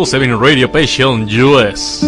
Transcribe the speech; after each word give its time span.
exclusive 0.00 0.36
Radio 0.40 0.68
Passion 0.68 1.26
US. 1.28 2.04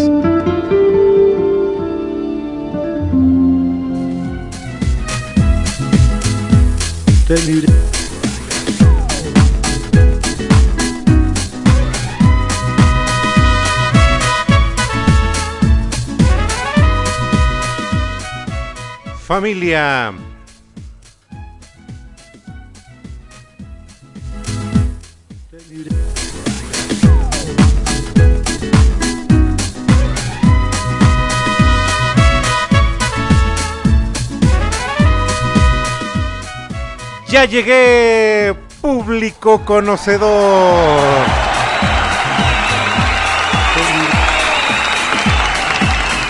Familia 19.26 20.29
Llegué, 37.48 38.54
público 38.82 39.64
conocedor. 39.64 41.00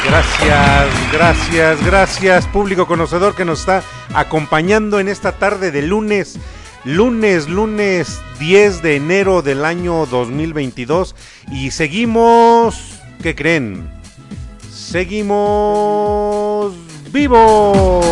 Gracias, 0.06 1.12
gracias, 1.12 1.84
gracias, 1.84 2.46
público 2.46 2.86
conocedor 2.86 3.34
que 3.34 3.44
nos 3.44 3.60
está 3.60 3.82
acompañando 4.14 5.00
en 5.00 5.08
esta 5.08 5.32
tarde 5.32 5.72
de 5.72 5.82
lunes, 5.82 6.38
lunes, 6.84 7.48
lunes 7.48 8.20
10 8.38 8.80
de 8.80 8.94
enero 8.94 9.42
del 9.42 9.64
año 9.64 10.06
2022. 10.06 11.16
Y 11.50 11.72
seguimos, 11.72 13.00
¿qué 13.20 13.34
creen? 13.34 13.90
Seguimos 14.70 16.72
vivos. 17.10 18.06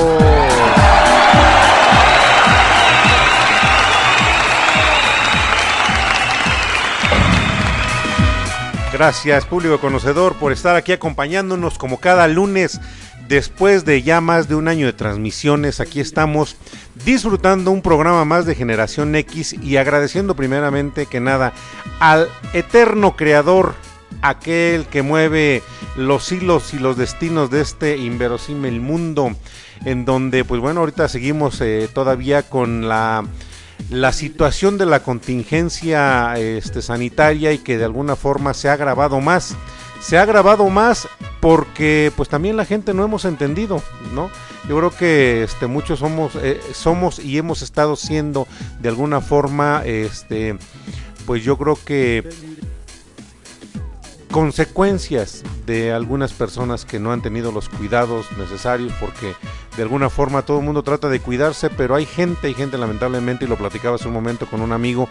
Gracias 8.99 9.47
público 9.47 9.79
conocedor 9.79 10.35
por 10.35 10.51
estar 10.51 10.75
aquí 10.75 10.91
acompañándonos 10.91 11.79
como 11.79 12.01
cada 12.01 12.27
lunes 12.27 12.81
después 13.29 13.85
de 13.85 14.03
ya 14.03 14.21
más 14.21 14.49
de 14.49 14.57
un 14.57 14.67
año 14.67 14.87
de 14.87 14.93
transmisiones. 14.93 15.79
Aquí 15.79 16.01
estamos 16.01 16.57
disfrutando 17.05 17.71
un 17.71 17.81
programa 17.81 18.25
más 18.25 18.45
de 18.45 18.57
Generación 18.57 19.15
X 19.15 19.53
y 19.53 19.77
agradeciendo 19.77 20.35
primeramente 20.35 21.07
que 21.07 21.21
nada 21.21 21.53
al 22.01 22.29
eterno 22.55 23.15
creador, 23.15 23.77
aquel 24.21 24.85
que 24.87 25.03
mueve 25.03 25.63
los 25.97 26.33
hilos 26.33 26.75
y 26.75 26.81
los 26.81 26.97
destinos 26.97 27.51
de 27.51 27.61
este 27.61 27.99
inverosímil 27.99 28.81
mundo 28.81 29.31
en 29.85 30.07
donde 30.07 30.45
pues 30.45 30.61
bueno 30.61 30.81
ahorita 30.81 31.09
seguimos 31.09 31.61
eh, 31.61 31.89
todavía 31.95 32.43
con 32.43 32.89
la 32.89 33.25
la 33.91 34.13
situación 34.13 34.79
de 34.79 34.87
la 34.87 35.03
contingencia 35.03 36.35
este, 36.37 36.83
sanitaria 36.83 37.53
y 37.53 37.59
que 37.59 37.79
de 37.79 37.85
alguna 37.85 38.17
forma 38.17 38.55
se 38.55 38.69
ha 38.69 38.75
agravado 38.75 39.21
más 39.21 39.57
se 40.01 40.17
ha 40.17 40.23
agravado 40.23 40.69
más 40.69 41.09
porque 41.41 42.13
pues 42.17 42.29
también 42.29 42.57
la 42.57 42.65
gente 42.65 42.95
no 42.95 43.05
hemos 43.05 43.25
entendido, 43.25 43.83
¿no? 44.13 44.31
Yo 44.69 44.77
creo 44.77 44.91
que 44.91 45.43
este 45.45 45.67
muchos 45.67 46.01
somos 46.01 46.33
eh, 46.37 46.61
somos 46.73 47.19
y 47.19 47.39
hemos 47.39 47.63
estado 47.63 47.97
siendo 47.97 48.47
de 48.81 48.89
alguna 48.89 49.21
forma 49.21 49.83
este 49.85 50.57
pues 51.27 51.43
yo 51.45 51.57
creo 51.57 51.79
que 51.85 52.29
consecuencias 54.31 55.43
de 55.67 55.93
algunas 55.93 56.33
personas 56.33 56.85
que 56.85 56.99
no 56.99 57.13
han 57.13 57.23
tenido 57.23 57.53
los 57.53 57.69
cuidados 57.69 58.27
necesarios 58.37 58.93
porque 59.01 59.35
de 59.77 59.83
alguna 59.83 60.11
forma 60.11 60.43
todo 60.43 60.59
el 60.59 60.65
mundo 60.65 60.83
trata 60.83 61.09
de 61.09 61.21
cuidarse, 61.21 61.71
pero 61.71 61.95
hay 61.95 62.05
gente, 62.05 62.51
y 62.51 62.55
gente 62.55 62.79
lamentablemente, 62.79 63.45
y 63.45 63.49
lo 63.49 63.57
platicaba 63.57 63.97
hace 63.97 64.09
un 64.09 64.15
momento 64.15 64.47
con 64.47 64.61
un 64.61 64.73
amigo, 64.73 65.09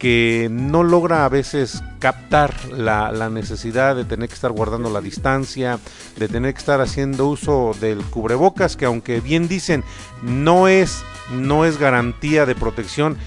que 0.00 0.48
no 0.50 0.82
logra 0.82 1.26
a 1.26 1.28
veces 1.28 1.84
captar 1.98 2.54
la, 2.72 3.28
necesidad 3.28 3.94
de 3.94 4.06
tener 4.06 4.28
que 4.28 4.34
estar 4.34 4.50
guardando 4.50 4.90
la 4.90 5.02
distancia, 5.02 5.78
de 6.16 6.26
tener 6.26 6.54
que 6.54 6.58
estar 6.58 6.80
haciendo 6.80 7.26
uso 7.28 7.76
del 7.80 8.02
cubrebocas, 8.04 8.76
que 8.76 8.86
aunque 8.86 9.20
bien 9.20 9.46
dicen 9.46 9.84
no 10.22 10.68
es, 10.68 11.02
no 11.30 11.66
es 11.66 11.78
garantía 11.78 12.46
de 12.46 12.54
protección, 12.54 13.18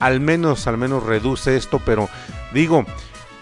al 0.00 0.20
menos, 0.20 0.66
al 0.66 0.78
menos 0.78 1.02
reduce 1.02 1.54
esto, 1.54 1.80
pero 1.84 2.08
digo, 2.54 2.86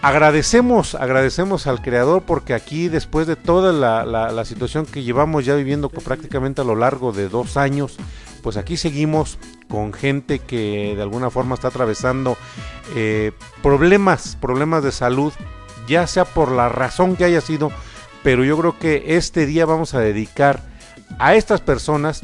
agradecemos, 0.01 0.95
agradecemos 0.95 1.67
al 1.67 1.81
creador 1.81 2.23
porque 2.23 2.53
aquí 2.53 2.87
después 2.87 3.27
de 3.27 3.35
toda 3.35 3.71
la, 3.71 4.45
situación 4.45 4.85
que 4.85 5.03
llevamos 5.03 5.45
ya 5.45 5.55
viviendo 5.55 5.89
prácticamente 5.89 6.61
a 6.61 6.63
lo 6.63 6.75
largo 6.75 7.11
de 7.11 7.29
dos 7.29 7.57
años, 7.57 7.97
pues 8.41 8.57
aquí 8.57 8.77
seguimos 8.77 9.37
con 9.69 9.93
gente 9.93 10.39
que 10.39 10.93
de 10.95 11.01
alguna 11.01 11.29
forma 11.29 11.55
está 11.55 11.67
atravesando 11.67 12.37
eh, 12.95 13.31
problemas, 13.61 14.37
problemas 14.41 14.83
de 14.83 14.91
salud, 14.91 15.33
ya 15.87 16.07
sea 16.07 16.25
por 16.25 16.51
la 16.51 16.69
razón 16.69 17.15
que 17.15 17.25
haya 17.25 17.41
sido, 17.41 17.71
pero 18.23 18.43
yo 18.43 18.57
creo 18.57 18.79
que 18.79 19.15
este 19.15 19.45
día 19.45 19.65
vamos 19.65 19.93
a 19.93 19.99
dedicar 19.99 20.61
a 21.19 21.35
estas 21.35 21.61
personas 21.61 22.23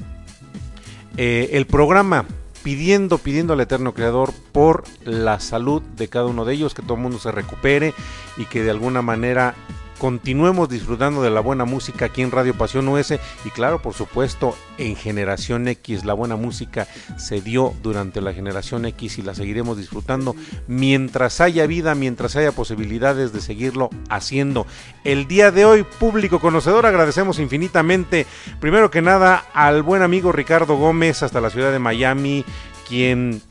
eh, 1.18 1.50
el 1.54 1.66
programa 1.66 2.26
pidiendo, 2.64 3.18
pidiendo 3.18 3.54
al 3.54 3.62
Eterno 3.62 3.94
Creador 3.94 4.34
por 4.52 4.84
la 5.04 5.40
salud 5.40 5.82
de 5.82 6.08
cada 6.08 6.26
uno 6.26 6.46
de 6.46 6.54
ellos, 6.54 6.74
que 6.74 6.82
todo 6.82 6.96
el 6.96 7.02
mundo 7.02 7.20
se 7.20 7.32
recupere 7.32 7.94
y 8.38 8.46
que 8.46 8.64
de 8.64 8.72
alguna 8.72 9.02
manera 9.02 9.56
continuemos 9.98 10.70
disfrutando 10.70 11.22
de 11.22 11.30
la 11.30 11.40
buena 11.40 11.66
música 11.66 12.06
aquí 12.06 12.22
en 12.22 12.32
Radio 12.32 12.54
Pasión 12.54 12.88
US 12.88 13.20
y 13.46 13.50
claro, 13.50 13.82
por 13.82 13.94
supuesto, 13.94 14.56
en 14.78 14.96
Generación 14.96 15.68
X 15.68 16.06
la 16.06 16.14
buena 16.14 16.36
música 16.36 16.88
se 17.18 17.42
dio 17.42 17.74
durante 17.82 18.22
la 18.22 18.34
Generación 18.34 18.86
X 18.86 19.18
y 19.18 19.22
la 19.22 19.36
seguiremos 19.36 19.78
disfrutando 19.78 20.36
mientras 20.68 21.42
haya 21.42 21.68
vida, 21.68 21.96
mientras 21.96 22.36
haya 22.36 22.52
posibilidades 22.52 23.34
de 23.34 23.42
seguirlo 23.42 23.90
haciendo. 24.10 24.66
El 25.04 25.28
día 25.28 25.52
de 25.52 25.66
hoy, 25.66 25.84
público 25.84 26.40
conocedor, 26.40 26.86
agradecemos 26.86 27.40
infinitamente, 27.40 28.26
primero 28.60 28.92
que 28.92 29.02
nada, 29.02 29.46
al 29.54 29.84
buen 29.84 30.02
amigo 30.02 30.32
Ricardo 30.32 30.78
Gómez 30.78 31.24
hasta 31.24 31.42
la 31.42 31.50
ciudad 31.50 31.72
de 31.72 31.80
Miami, 31.80 32.46
quien 32.88 33.42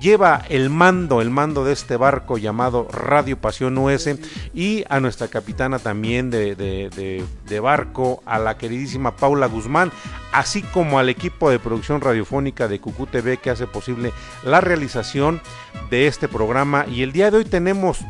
lleva 0.00 0.42
el 0.48 0.70
mando, 0.70 1.20
el 1.20 1.30
mando 1.30 1.64
de 1.64 1.72
este 1.72 1.96
barco 1.96 2.38
llamado 2.38 2.88
Radio 2.90 3.38
Pasión 3.40 3.78
US 3.78 4.08
y 4.54 4.84
a 4.88 5.00
nuestra 5.00 5.28
capitana 5.28 5.78
también 5.78 6.30
de, 6.30 6.54
de, 6.54 7.60
barco, 7.60 8.22
a 8.24 8.38
la 8.38 8.56
queridísima 8.56 9.16
Paula 9.16 9.46
Guzmán, 9.46 9.90
así 10.32 10.62
como 10.62 10.98
al 10.98 11.08
equipo 11.08 11.50
de 11.50 11.58
producción 11.58 12.00
radiofónica 12.00 12.68
de 12.68 12.80
Cucú 12.80 13.06
TV 13.06 13.38
que 13.38 13.50
hace 13.50 13.66
posible 13.66 14.12
la 14.44 14.60
realización 14.60 15.40
de 15.90 16.06
este 16.06 16.28
programa. 16.28 16.86
Y 16.86 17.02
el 17.02 17.12
día 17.12 17.30
de 17.30 17.38
hoy 17.38 17.44
tenemos 17.44 18.00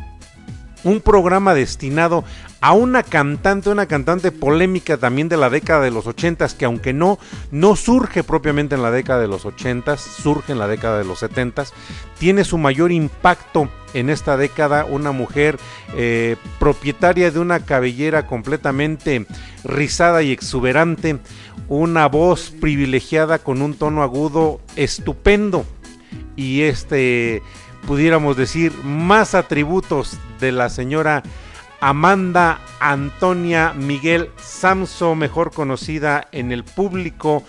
un 0.83 1.01
programa 1.01 1.53
destinado 1.53 2.23
a 2.61 2.73
una 2.73 3.03
cantante, 3.03 3.69
una 3.69 3.85
cantante 3.85 4.31
polémica 4.31 4.97
también 4.97 5.29
de 5.29 5.37
la 5.37 5.49
década 5.49 5.81
de 5.81 5.91
los 5.91 6.07
ochentas, 6.07 6.53
que 6.53 6.65
aunque 6.65 6.93
no, 6.93 7.17
no 7.51 7.75
surge 7.75 8.23
propiamente 8.23 8.75
en 8.75 8.81
la 8.81 8.91
década 8.91 9.21
de 9.21 9.27
los 9.27 9.45
ochentas, 9.45 10.01
surge 10.01 10.51
en 10.51 10.59
la 10.59 10.67
década 10.67 10.97
de 10.97 11.05
los 11.05 11.19
setentas, 11.19 11.73
tiene 12.17 12.43
su 12.43 12.57
mayor 12.57 12.91
impacto 12.91 13.69
en 13.93 14.09
esta 14.09 14.37
década, 14.37 14.85
una 14.85 15.11
mujer 15.11 15.57
eh, 15.95 16.35
propietaria 16.59 17.31
de 17.31 17.39
una 17.39 17.61
cabellera 17.61 18.27
completamente 18.27 19.25
rizada 19.63 20.21
y 20.21 20.31
exuberante, 20.31 21.17
una 21.69 22.07
voz 22.07 22.51
privilegiada 22.59 23.39
con 23.39 23.61
un 23.61 23.73
tono 23.73 24.03
agudo 24.03 24.59
estupendo 24.75 25.65
y 26.35 26.61
este 26.61 27.41
pudiéramos 27.87 28.37
decir 28.37 28.73
más 28.83 29.35
atributos 29.35 30.17
de 30.39 30.51
la 30.51 30.69
señora 30.69 31.23
Amanda 31.81 32.59
Antonia 32.79 33.73
Miguel 33.73 34.31
Samso, 34.37 35.15
mejor 35.15 35.51
conocida 35.51 36.27
en 36.31 36.51
el 36.51 36.63
público 36.63 37.43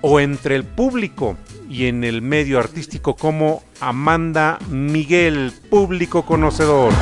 o 0.00 0.20
entre 0.20 0.56
el 0.56 0.64
público 0.64 1.36
y 1.68 1.86
en 1.86 2.04
el 2.04 2.22
medio 2.22 2.58
artístico 2.58 3.16
como 3.16 3.62
Amanda 3.80 4.58
Miguel, 4.70 5.52
público 5.68 6.24
conocedor. 6.24 6.92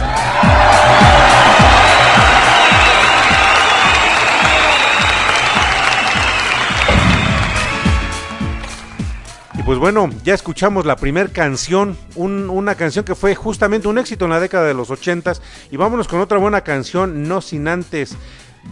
Pues 9.65 9.79
bueno, 9.79 10.11
ya 10.25 10.35
escuchamos 10.35 10.85
la 10.85 10.97
primera 10.97 11.31
canción, 11.31 11.97
una 12.17 12.75
canción 12.75 13.05
que 13.05 13.15
fue 13.15 13.35
justamente 13.35 13.89
un 13.89 13.97
éxito 13.99 14.27
en 14.27 14.33
la 14.33 14.41
década 14.41 14.67
de 14.67 14.75
los 14.75 14.91
ochentas 14.91 15.41
y 15.71 15.79
vámonos 15.79 16.07
con 16.07 16.21
otra 16.21 16.37
buena 16.37 16.61
canción, 16.61 17.27
no 17.29 17.41
sin 17.41 17.69
antes 17.69 18.15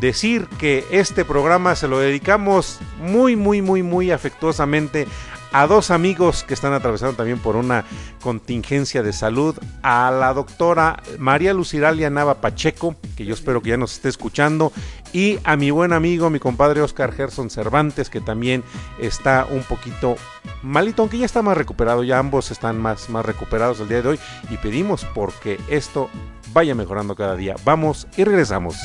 decir 0.01 0.47
que 0.59 0.85
este 0.91 1.25
programa 1.25 1.77
se 1.77 1.89
lo 1.89 1.99
dedicamos 1.99 2.79
muy, 3.01 3.37
muy, 3.37 3.63
muy, 3.63 3.83
muy 3.83 4.11
afectuosamente 4.11 5.07
a 5.53 5.67
dos 5.67 5.91
amigos 5.91 6.45
que 6.45 6.55
están 6.55 6.73
atravesando 6.73 7.15
también 7.15 7.39
por 7.39 7.57
una 7.57 7.85
contingencia 8.23 9.03
de 9.03 9.13
salud, 9.13 9.57
a 9.83 10.11
la 10.11 10.33
doctora 10.33 11.03
María 11.19 11.55
Luciralia 11.55 12.11
Nava 12.11 12.41
Pacheco, 12.41 12.97
que 13.17 13.25
yo 13.25 13.35
espero 13.35 13.63
que 13.63 13.71
ya 13.71 13.77
nos 13.77 13.95
esté 13.95 14.09
escuchando, 14.09 14.73
y 15.13 15.39
a 15.45 15.57
mi 15.57 15.71
buen 15.71 15.93
amigo, 15.93 16.31
mi 16.31 16.39
compadre 16.39 16.81
Oscar 16.81 17.13
Gerson 17.13 17.51
Cervantes, 17.51 18.09
que 18.09 18.21
también 18.21 18.65
está 18.99 19.47
un 19.51 19.63
poquito 19.63 20.17
malito, 20.63 21.03
aunque 21.03 21.19
ya 21.19 21.27
está 21.27 21.43
más 21.43 21.57
recuperado, 21.57 22.03
ya 22.05 22.19
ambos 22.19 22.51
están 22.51 22.81
más, 22.81 23.11
más 23.11 23.25
recuperados 23.25 23.81
el 23.81 23.89
día 23.89 24.03
de 24.03 24.09
hoy, 24.09 24.19
y 24.51 24.57
pedimos 24.57 25.05
porque 25.15 25.61
esto 25.69 26.09
vaya 26.53 26.75
mejorando 26.75 27.15
cada 27.15 27.37
día. 27.37 27.57
Vamos 27.65 28.07
y 28.17 28.25
regresamos. 28.25 28.77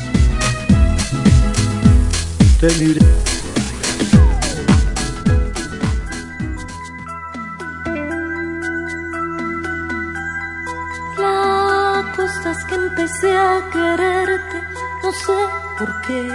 Empecé 13.08 13.38
a 13.38 13.62
quererte, 13.72 14.62
no 15.02 15.12
sé 15.14 15.38
por 15.80 16.02
qué. 16.02 16.28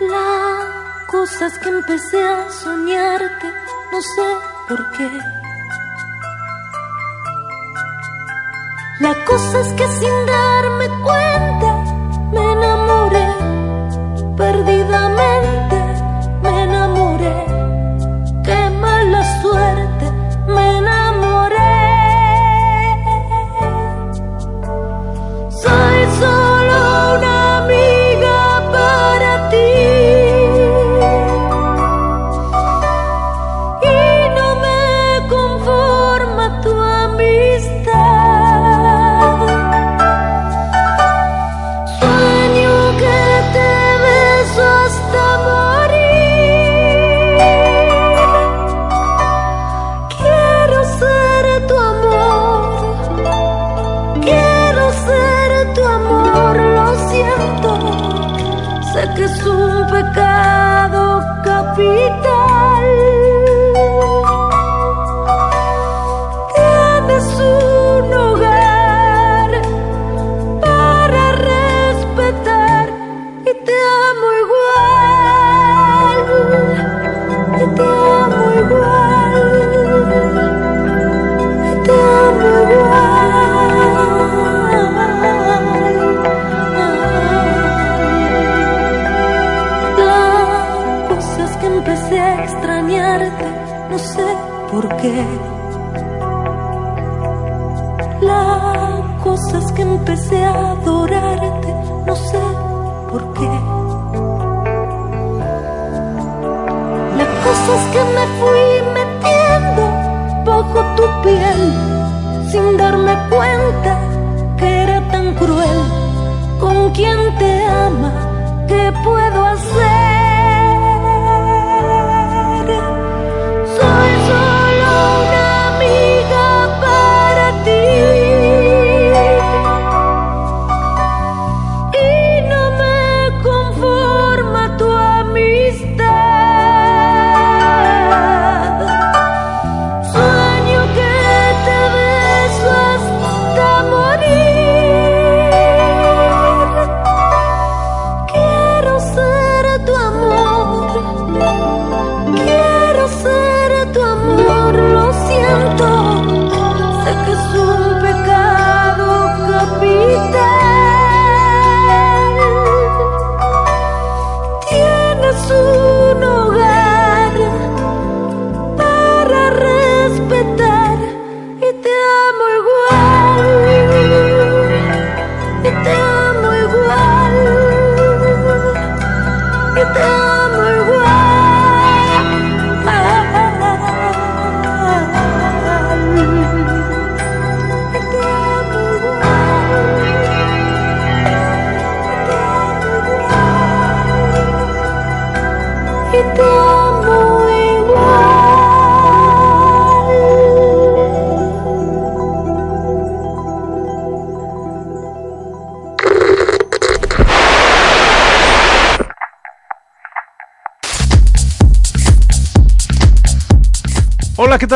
Las 0.00 1.06
cosas 1.06 1.58
que 1.60 1.68
empecé 1.70 2.22
a 2.22 2.50
soñarte, 2.50 3.46
no 3.90 4.02
sé 4.02 4.28
por 4.68 4.90
qué. 4.92 5.10
La 9.00 9.14
cosa 9.24 9.60
es 9.60 9.72
que 9.72 9.88
sin 9.98 10.26
darme 10.26 10.86
cuenta 11.02 11.70
me 12.32 12.52
enamoré 12.52 13.28
perdidamente, 14.36 15.76
me 16.42 16.64
enamoré. 16.64 17.46
Qué 18.44 18.70
mala 18.78 19.40
suerte, 19.40 20.12
me 20.48 20.79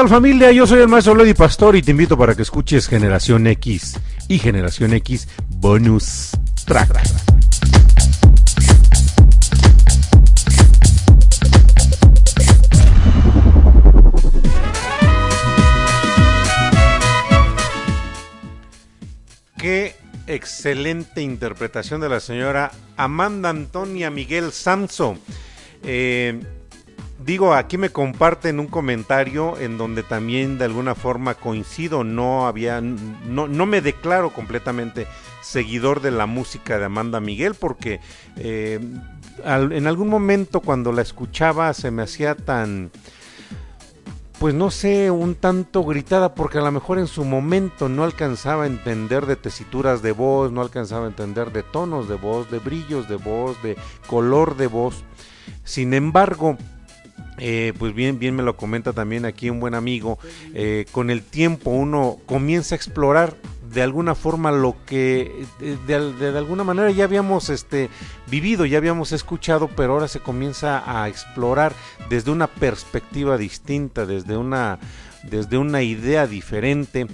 familia? 0.09 0.53
Yo 0.53 0.67
soy 0.67 0.81
el 0.81 0.89
maestro 0.89 1.15
Lady 1.15 1.35
Pastor 1.35 1.77
y 1.77 1.83
te 1.83 1.91
invito 1.91 2.19
para 2.19 2.35
que 2.35 2.43
escuches 2.43 2.89
Generación 2.89 3.47
X 3.47 3.99
y 4.29 4.39
Generación 4.39 4.93
X 4.93 5.29
Bonus 5.49 6.31
Track. 6.67 7.01
Qué 19.57 19.97
excelente 20.27 21.23
interpretación 21.23 22.01
de 22.01 22.09
la 22.09 22.21
señora 22.21 22.73
Amanda 22.97 23.51
Antonia 23.51 24.11
Miguel 24.11 24.53
Samso. 24.53 25.17
Eh, 25.83 26.41
digo, 27.25 27.55
aquí 27.55 27.79
me 27.79 27.91
comparten 27.91 28.61
un 28.61 28.67
comentario 28.67 29.59
en 29.59 29.79
donde 29.79 30.03
también 30.03 30.59
de 30.59 30.67
alguna 30.67 30.95
forma 30.95 31.35
coincido, 31.35 32.05
no 32.05 32.47
había, 32.47 32.81
no, 32.81 33.49
no 33.49 33.67
me 33.67 33.81
declaro 33.81 34.31
completamente 34.31 35.07
seguidor 35.41 36.01
de 36.01 36.11
la 36.11 36.27
música 36.27 36.79
de 36.79 36.87
Amanda 36.87 37.21
Miguel 37.21 37.55
porque 37.55 38.01
eh, 38.37 38.81
en 39.45 39.87
algún 39.87 40.09
momento 40.09 40.61
cuando 40.61 40.93
la 40.93 41.03
escuchaba 41.03 41.73
se 41.75 41.91
me 41.91 42.03
hacía 42.03 42.35
tan, 42.35 42.91
pues 44.39 44.55
no 44.55 44.71
sé, 44.71 45.11
un 45.11 45.35
tanto 45.35 45.85
gritada 45.85 46.35
porque 46.35 46.59
a 46.59 46.63
lo 46.63 46.73
mejor 46.73 46.99
en 46.99 47.07
su 47.07 47.25
momento 47.25 47.89
no 47.89 48.05
alcanzaba 48.05 48.65
a 48.65 48.69
entender 48.69 49.27
de 49.27 49.37
tesituras 49.37 50.03
de 50.03 50.13
voz, 50.13 50.53
no 50.53 50.61
alcanzaba 50.61 51.07
a 51.07 51.09
entender 51.09 51.53
de 51.53 51.63
tonos 51.63 52.09
de 52.09 52.17
voz, 52.17 52.51
de 52.51 52.59
brillos 52.59 53.09
de 53.09 53.17
voz, 53.17 53.63
de 53.63 53.77
color 54.07 54.57
de 54.57 54.67
voz. 54.67 55.05
Sin 55.63 55.93
embargo, 55.95 56.57
eh, 57.39 57.73
pues 57.79 57.95
bien, 57.95 58.19
bien 58.19 58.37
me 58.37 58.43
lo 58.43 58.57
comenta 58.57 58.93
también 58.93 59.25
aquí 59.25 59.51
un 59.51 59.61
buen 59.61 59.75
amigo, 59.75 60.19
eh, 60.55 60.87
con 60.93 61.11
el 61.11 61.23
tiempo 61.23 61.71
uno 61.71 62.19
comienza 62.27 62.75
a 62.75 62.77
explorar 62.77 63.37
de 63.75 63.83
alguna 63.83 64.15
forma 64.15 64.53
lo 64.53 64.77
que 64.87 65.45
eh, 65.61 65.77
de, 65.87 66.39
alguna 66.39 66.65
manera 66.65 66.91
ya 66.93 67.05
habíamos 67.05 67.51
este 67.51 67.91
vivido, 68.31 68.65
ya 68.65 68.79
habíamos 68.79 69.13
escuchado, 69.13 69.69
pero 69.69 69.95
ahora 69.95 70.09
se 70.09 70.21
comienza 70.21 70.83
a 70.87 71.09
explorar 71.09 71.75
desde 72.09 72.31
una 72.31 72.47
perspectiva 72.47 73.37
distinta, 73.37 74.07
desde 74.07 74.37
una 74.37 74.79
desde 75.31 75.59
una 75.59 75.83
idea 75.83 76.27
diferente 76.27 77.07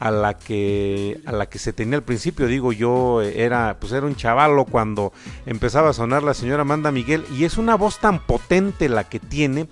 a 0.00 0.10
la 0.10 0.34
que 0.34 1.20
a 1.26 1.32
la 1.32 1.46
que 1.46 1.58
se 1.58 1.72
tenía 1.72 1.96
al 1.96 2.04
principio 2.04 2.46
digo 2.46 2.72
yo 2.72 3.20
era 3.20 3.78
pues 3.80 3.92
era 3.92 4.06
un 4.06 4.14
chavalo 4.14 4.64
cuando 4.64 5.12
empezaba 5.44 5.90
a 5.90 5.92
sonar 5.92 6.22
la 6.22 6.34
señora 6.34 6.62
Amanda 6.62 6.92
Miguel 6.92 7.24
y 7.36 7.44
es 7.44 7.58
una 7.58 7.74
voz 7.74 7.98
tan 7.98 8.20
potente 8.20 8.88
la 8.88 9.04
que 9.04 9.18
tiene 9.18 9.66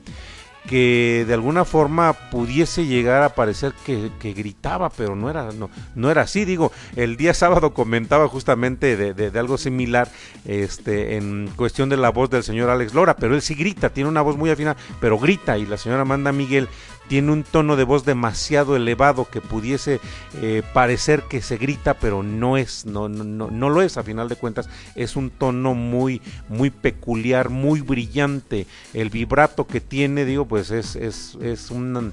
que 0.67 1.25
de 1.27 1.35
alguna 1.35 1.65
forma 1.65 2.13
pudiese 2.13 2.87
llegar 2.87 3.23
a 3.23 3.35
parecer 3.35 3.73
que, 3.85 4.11
gritaba, 4.33 4.91
pero 4.91 5.15
no 5.15 5.31
era, 5.31 5.53
no, 5.53 5.71
no 5.95 6.11
era 6.11 6.23
así. 6.23 6.45
Digo, 6.45 6.73
el 6.97 7.17
día 7.17 7.35
sábado 7.35 7.73
comentaba 7.73 8.29
justamente 8.29 8.97
de, 8.97 9.15
de, 9.15 9.39
algo 9.39 9.59
similar 9.59 10.11
este, 10.45 11.17
en 11.17 11.49
cuestión 11.57 11.89
de 11.89 11.97
la 11.97 12.11
voz 12.11 12.31
del 12.31 12.43
señor 12.43 12.69
Alex 12.69 12.95
Lora, 12.95 13.17
pero 13.17 13.35
él 13.35 13.43
sí 13.43 13.55
grita, 13.55 13.91
tiene 13.91 14.11
una 14.11 14.23
voz 14.23 14.37
muy 14.37 14.51
afina, 14.51 14.77
pero 15.01 15.19
grita 15.19 15.57
y 15.57 15.67
la 15.67 15.77
señora 15.77 16.03
Amanda 16.03 16.33
Miguel 16.33 16.69
tiene 17.09 17.33
un 17.33 17.45
tono 17.45 17.77
de 17.77 17.85
voz 17.85 18.05
demasiado 18.05 18.77
elevado 18.77 19.29
que 19.31 19.41
pudiese 19.41 20.01
eh, 20.41 20.63
parecer 20.73 21.23
que 21.23 21.43
se 21.43 21.57
grita, 21.57 21.95
pero 21.95 22.23
no 22.23 22.57
es, 22.57 22.87
no, 22.87 23.09
no, 23.09 23.51
no, 23.51 23.71
lo 23.71 23.83
es, 23.83 23.97
a 23.97 24.03
final 24.03 24.29
de 24.29 24.37
cuentas, 24.37 24.69
es 24.95 25.17
un 25.17 25.31
tono 25.31 25.75
muy, 25.75 26.21
muy 26.49 26.71
peculiar, 26.71 27.49
muy 27.49 27.81
brillante. 27.81 28.67
El 28.95 29.11
vibrato 29.11 29.67
que 29.67 29.81
tiene, 29.81 30.25
digo, 30.25 30.47
pues 30.47 30.71
es, 30.71 30.97
es, 30.97 31.37
es 31.41 31.71
una 31.71 32.13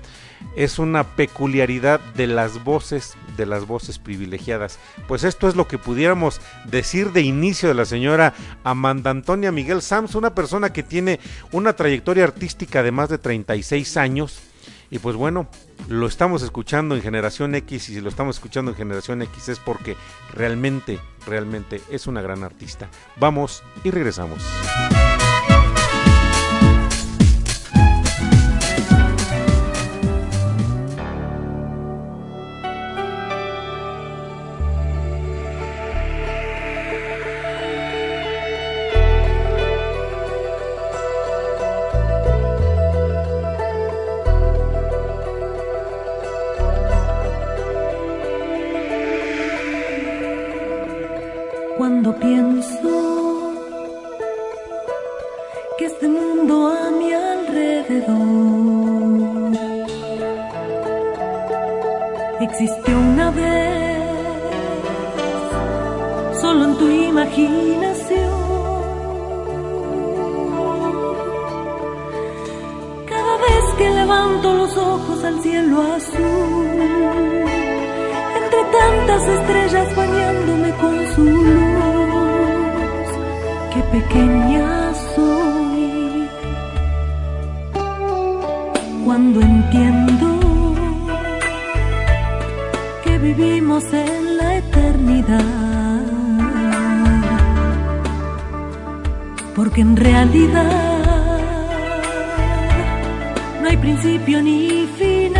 es 0.55 0.77
una 0.77 1.03
peculiaridad 1.03 1.99
de 2.15 2.27
las 2.27 2.63
voces, 2.63 3.15
de 3.37 3.45
las 3.45 3.65
voces 3.65 3.97
privilegiadas. 3.97 4.77
Pues 5.07 5.23
esto 5.23 5.47
es 5.47 5.55
lo 5.55 5.67
que 5.67 5.77
pudiéramos 5.77 6.41
decir 6.65 7.11
de 7.11 7.21
inicio 7.21 7.69
de 7.69 7.75
la 7.75 7.85
señora 7.85 8.33
Amanda 8.63 9.09
Antonia 9.09 9.51
Miguel 9.51 9.81
Sams, 9.81 10.15
una 10.15 10.35
persona 10.35 10.71
que 10.71 10.83
tiene 10.83 11.19
una 11.51 11.73
trayectoria 11.73 12.23
artística 12.25 12.83
de 12.83 12.91
más 12.91 13.09
de 13.09 13.17
36 13.17 13.97
años 13.97 14.41
y 14.93 14.99
pues 14.99 15.15
bueno, 15.15 15.47
lo 15.87 16.05
estamos 16.05 16.43
escuchando 16.43 16.93
en 16.93 17.01
Generación 17.01 17.55
X 17.55 17.89
y 17.89 17.95
si 17.95 17.99
lo 17.99 18.09
estamos 18.09 18.35
escuchando 18.35 18.69
en 18.69 18.77
Generación 18.77 19.23
X 19.23 19.49
es 19.49 19.57
porque 19.57 19.97
realmente, 20.31 20.99
realmente 21.25 21.81
es 21.89 22.05
una 22.05 22.21
gran 22.21 22.43
artista. 22.43 22.89
Vamos 23.19 23.63
y 23.83 23.89
regresamos. 23.89 24.39
A 56.41 56.91
mi 56.91 57.13
alrededor 57.13 58.23
existió 62.41 62.97
una 62.97 63.31
vez 63.31 64.03
solo 66.41 66.65
en 66.65 66.77
tu 66.77 66.89
imaginación. 66.89 68.43
Cada 73.07 73.37
vez 73.37 73.63
que 73.77 73.89
levanto 73.89 74.53
los 74.55 74.77
ojos 74.77 75.23
al 75.23 75.41
cielo 75.41 75.81
azul 75.81 76.73
tantas 78.73 79.27
estrellas 79.27 79.95
bañándome 79.95 80.71
con 80.81 80.95
su 81.13 81.23
luz. 81.23 83.07
Qué 83.73 83.81
pequeña 83.97 84.52
entiendo 89.73 90.75
que 93.03 93.17
vivimos 93.17 93.83
en 93.91 94.37
la 94.37 94.57
eternidad. 94.57 96.01
Porque 99.55 99.81
en 99.81 99.95
realidad 99.95 101.39
no 103.61 103.69
hay 103.69 103.77
principio 103.77 104.41
ni 104.43 104.87
fin 104.97 105.33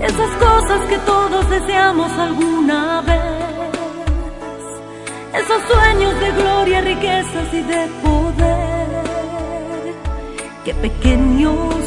esas 0.00 0.30
cosas 0.38 0.80
que 0.88 0.98
todos 0.98 1.50
deseamos 1.50 2.10
alguna 2.12 3.00
vez, 3.02 3.20
esos 5.34 5.62
sueños 5.70 6.20
de 6.20 6.30
gloria, 6.32 6.80
riquezas 6.80 7.52
y 7.52 7.62
de 7.62 7.88
poder, 8.02 8.17
Begin 10.80 11.40
your 11.40 11.77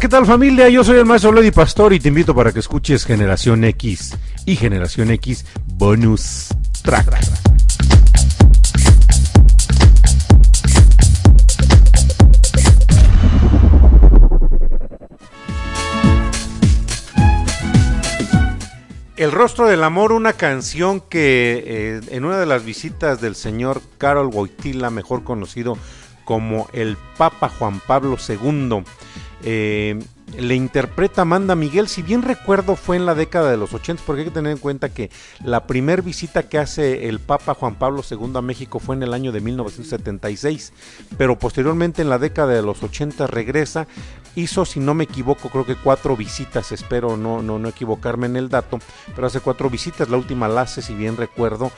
¿Qué 0.00 0.08
tal 0.08 0.24
familia? 0.24 0.70
Yo 0.70 0.82
soy 0.82 0.98
el 0.98 1.04
maestro 1.04 1.32
Lady 1.32 1.50
Pastor 1.50 1.92
y 1.92 2.00
te 2.00 2.08
invito 2.08 2.34
para 2.34 2.50
que 2.50 2.60
escuches 2.60 3.04
Generación 3.04 3.62
X 3.64 4.16
y 4.46 4.56
Generación 4.56 5.10
X 5.10 5.44
Bonus 5.66 6.48
Track. 6.82 7.18
El 19.16 19.30
rostro 19.30 19.66
del 19.66 19.84
amor, 19.84 20.12
una 20.12 20.32
canción 20.32 21.00
que 21.00 21.62
eh, 21.66 22.00
en 22.08 22.24
una 22.24 22.38
de 22.38 22.46
las 22.46 22.64
visitas 22.64 23.20
del 23.20 23.34
señor 23.34 23.82
Carol 23.98 24.28
Wojtyla, 24.28 24.88
mejor 24.88 25.22
conocido 25.22 25.76
como 26.24 26.68
el 26.72 26.96
Papa 27.18 27.50
Juan 27.50 27.80
Pablo 27.86 28.16
II, 28.16 28.84
eh, 29.42 29.98
le 30.38 30.54
interpreta 30.54 31.22
Amanda 31.22 31.54
Miguel. 31.54 31.88
Si 31.88 32.02
bien 32.02 32.22
recuerdo 32.22 32.76
fue 32.76 32.96
en 32.96 33.06
la 33.06 33.14
década 33.14 33.50
de 33.50 33.56
los 33.56 33.74
80, 33.74 34.02
porque 34.06 34.22
hay 34.22 34.28
que 34.28 34.34
tener 34.34 34.52
en 34.52 34.58
cuenta 34.58 34.88
que 34.88 35.10
la 35.44 35.66
primer 35.66 36.02
visita 36.02 36.44
que 36.44 36.58
hace 36.58 37.08
el 37.08 37.18
Papa 37.18 37.54
Juan 37.54 37.74
Pablo 37.74 38.02
II 38.08 38.32
a 38.36 38.42
México 38.42 38.78
fue 38.78 38.96
en 38.96 39.02
el 39.02 39.14
año 39.14 39.32
de 39.32 39.40
1976, 39.40 40.72
pero 41.18 41.38
posteriormente 41.38 42.02
en 42.02 42.08
la 42.08 42.18
década 42.18 42.54
de 42.54 42.62
los 42.62 42.82
80 42.82 43.26
regresa. 43.26 43.86
Hizo, 44.34 44.64
si 44.64 44.80
no 44.80 44.94
me 44.94 45.04
equivoco, 45.04 45.50
creo 45.50 45.66
que 45.66 45.76
cuatro 45.76 46.16
visitas, 46.16 46.72
espero 46.72 47.18
no, 47.18 47.42
no, 47.42 47.58
no 47.58 47.68
equivocarme 47.68 48.26
en 48.26 48.36
el 48.36 48.48
dato, 48.48 48.78
pero 49.14 49.26
hace 49.26 49.40
cuatro 49.40 49.68
visitas, 49.68 50.08
la 50.08 50.16
última 50.16 50.48
la 50.48 50.62
hace, 50.62 50.80
si 50.80 50.94
bien 50.94 51.18
recuerdo, 51.18 51.70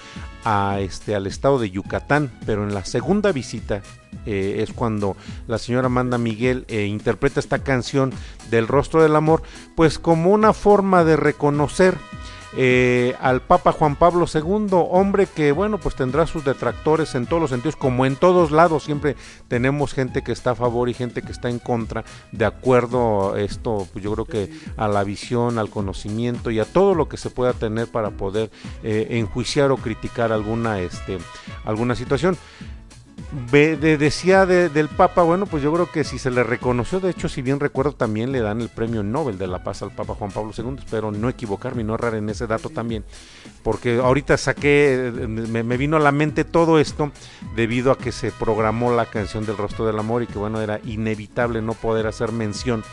a 0.44 0.78
este, 0.78 1.16
al 1.16 1.26
estado 1.26 1.58
de 1.58 1.70
Yucatán, 1.70 2.30
pero 2.46 2.62
en 2.62 2.72
la 2.72 2.84
segunda 2.84 3.32
visita 3.32 3.82
eh, 4.26 4.62
es 4.66 4.72
cuando 4.72 5.16
la 5.46 5.58
señora 5.58 5.86
Amanda 5.86 6.18
Miguel 6.18 6.64
eh, 6.68 6.86
interpreta 6.86 7.40
esta 7.40 7.60
canción 7.60 8.12
del 8.50 8.68
rostro 8.68 9.02
del 9.02 9.16
amor, 9.16 9.42
pues 9.76 9.98
como 9.98 10.30
una 10.30 10.52
forma 10.52 11.04
de 11.04 11.16
reconocer 11.16 11.96
eh, 12.56 13.16
al 13.20 13.42
Papa 13.42 13.72
Juan 13.72 13.96
Pablo 13.96 14.26
II, 14.32 14.68
hombre 14.70 15.26
que 15.26 15.50
bueno, 15.50 15.78
pues 15.78 15.96
tendrá 15.96 16.24
sus 16.24 16.44
detractores 16.44 17.16
en 17.16 17.26
todos 17.26 17.42
los 17.42 17.50
sentidos, 17.50 17.74
como 17.74 18.06
en 18.06 18.14
todos 18.14 18.52
lados, 18.52 18.84
siempre 18.84 19.16
tenemos 19.48 19.92
gente 19.92 20.22
que 20.22 20.30
está 20.30 20.52
a 20.52 20.54
favor 20.54 20.88
y 20.88 20.94
gente 20.94 21.22
que 21.22 21.32
está 21.32 21.50
en 21.50 21.58
contra, 21.58 22.04
de 22.30 22.44
acuerdo 22.44 23.36
esto, 23.36 23.88
pues 23.92 24.04
yo 24.04 24.12
creo 24.12 24.24
que 24.26 24.50
a 24.76 24.86
la 24.86 25.02
visión, 25.02 25.58
al 25.58 25.68
conocimiento 25.68 26.52
y 26.52 26.60
a 26.60 26.64
todo 26.64 26.94
lo 26.94 27.08
que 27.08 27.16
se 27.16 27.28
pueda 27.28 27.54
tener 27.54 27.88
para 27.88 28.10
poder 28.10 28.50
enjuiciar 28.84 29.72
o 29.72 29.76
criticar 29.76 30.30
alguna, 30.30 30.78
este, 30.78 31.18
alguna 31.64 31.96
situación 31.96 32.38
decía 33.50 34.46
del 34.46 34.88
Papa, 34.88 35.22
bueno, 35.22 35.46
pues 35.46 35.62
yo 35.62 35.72
creo 35.72 35.90
que 35.90 36.04
si 36.04 36.18
se 36.18 36.30
le 36.30 36.42
reconoció, 36.42 37.00
de 37.00 37.10
hecho, 37.10 37.28
si 37.28 37.42
bien 37.42 37.60
recuerdo, 37.60 37.92
también 37.92 38.32
le 38.32 38.40
dan 38.40 38.60
el 38.60 38.68
premio 38.68 39.02
Nobel 39.02 39.38
de 39.38 39.46
la 39.46 39.64
Paz 39.64 39.82
al 39.82 39.90
Papa 39.90 40.14
Juan 40.14 40.30
Pablo 40.30 40.52
II, 40.56 40.76
espero 40.78 41.10
no 41.10 41.28
equivocarme 41.28 41.82
y 41.82 41.84
no 41.84 41.94
errar 41.94 42.14
en 42.14 42.28
ese 42.30 42.46
dato 42.46 42.70
también, 42.70 43.04
porque 43.62 43.98
ahorita 43.98 44.36
saqué, 44.36 45.12
me, 45.28 45.62
me, 45.62 45.76
vino 45.76 45.96
a 45.96 46.00
la 46.00 46.12
mente 46.12 46.44
todo 46.44 46.78
esto 46.78 47.10
debido 47.56 47.90
a 47.90 47.98
que 47.98 48.12
se 48.12 48.30
programó 48.30 48.94
la 48.94 49.06
canción 49.06 49.44
del 49.46 49.56
rostro 49.56 49.86
del 49.86 49.98
amor 49.98 50.22
y 50.22 50.26
que 50.26 50.38
bueno, 50.38 50.60
era 50.60 50.80
inevitable 50.84 51.60
no 51.60 51.74
poder 51.74 52.06
hacer 52.06 52.32
mención 52.32 52.84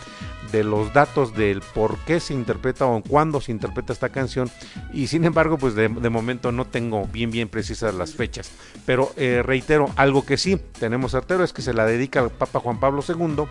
de 0.52 0.64
los 0.64 0.94
datos 0.94 1.34
del 1.34 1.62
por 1.62 1.98
qué 2.00 2.20
se 2.20 2.34
interpreta 2.34 2.86
o 2.86 3.02
cuándo 3.02 3.42
se 3.42 3.52
interpreta 3.52 3.94
esta 3.94 4.10
canción 4.10 4.50
y 4.94 5.08
sin 5.08 5.24
embargo 5.24 5.58
pues 5.58 5.76
de, 5.76 5.88
momento 5.88 6.52
no 6.52 6.66
tengo 6.66 7.08
bien 7.08 7.32
bien 7.32 7.48
precisas 7.48 7.94
las 7.96 8.14
fechas 8.14 8.52
pero 8.86 9.12
eh, 9.16 9.42
reitero 9.44 9.90
algo 9.96 10.26
que 10.26 10.31
sí 10.38 10.60
tenemos 10.80 11.12
certero 11.12 11.44
es 11.44 11.54
que 11.54 11.62
se 11.62 11.74
la 11.74 11.86
dedica 11.86 12.20
al 12.20 12.30
Papa 12.30 12.60
Juan 12.60 12.80
Pablo 12.80 13.04
II 13.08 13.46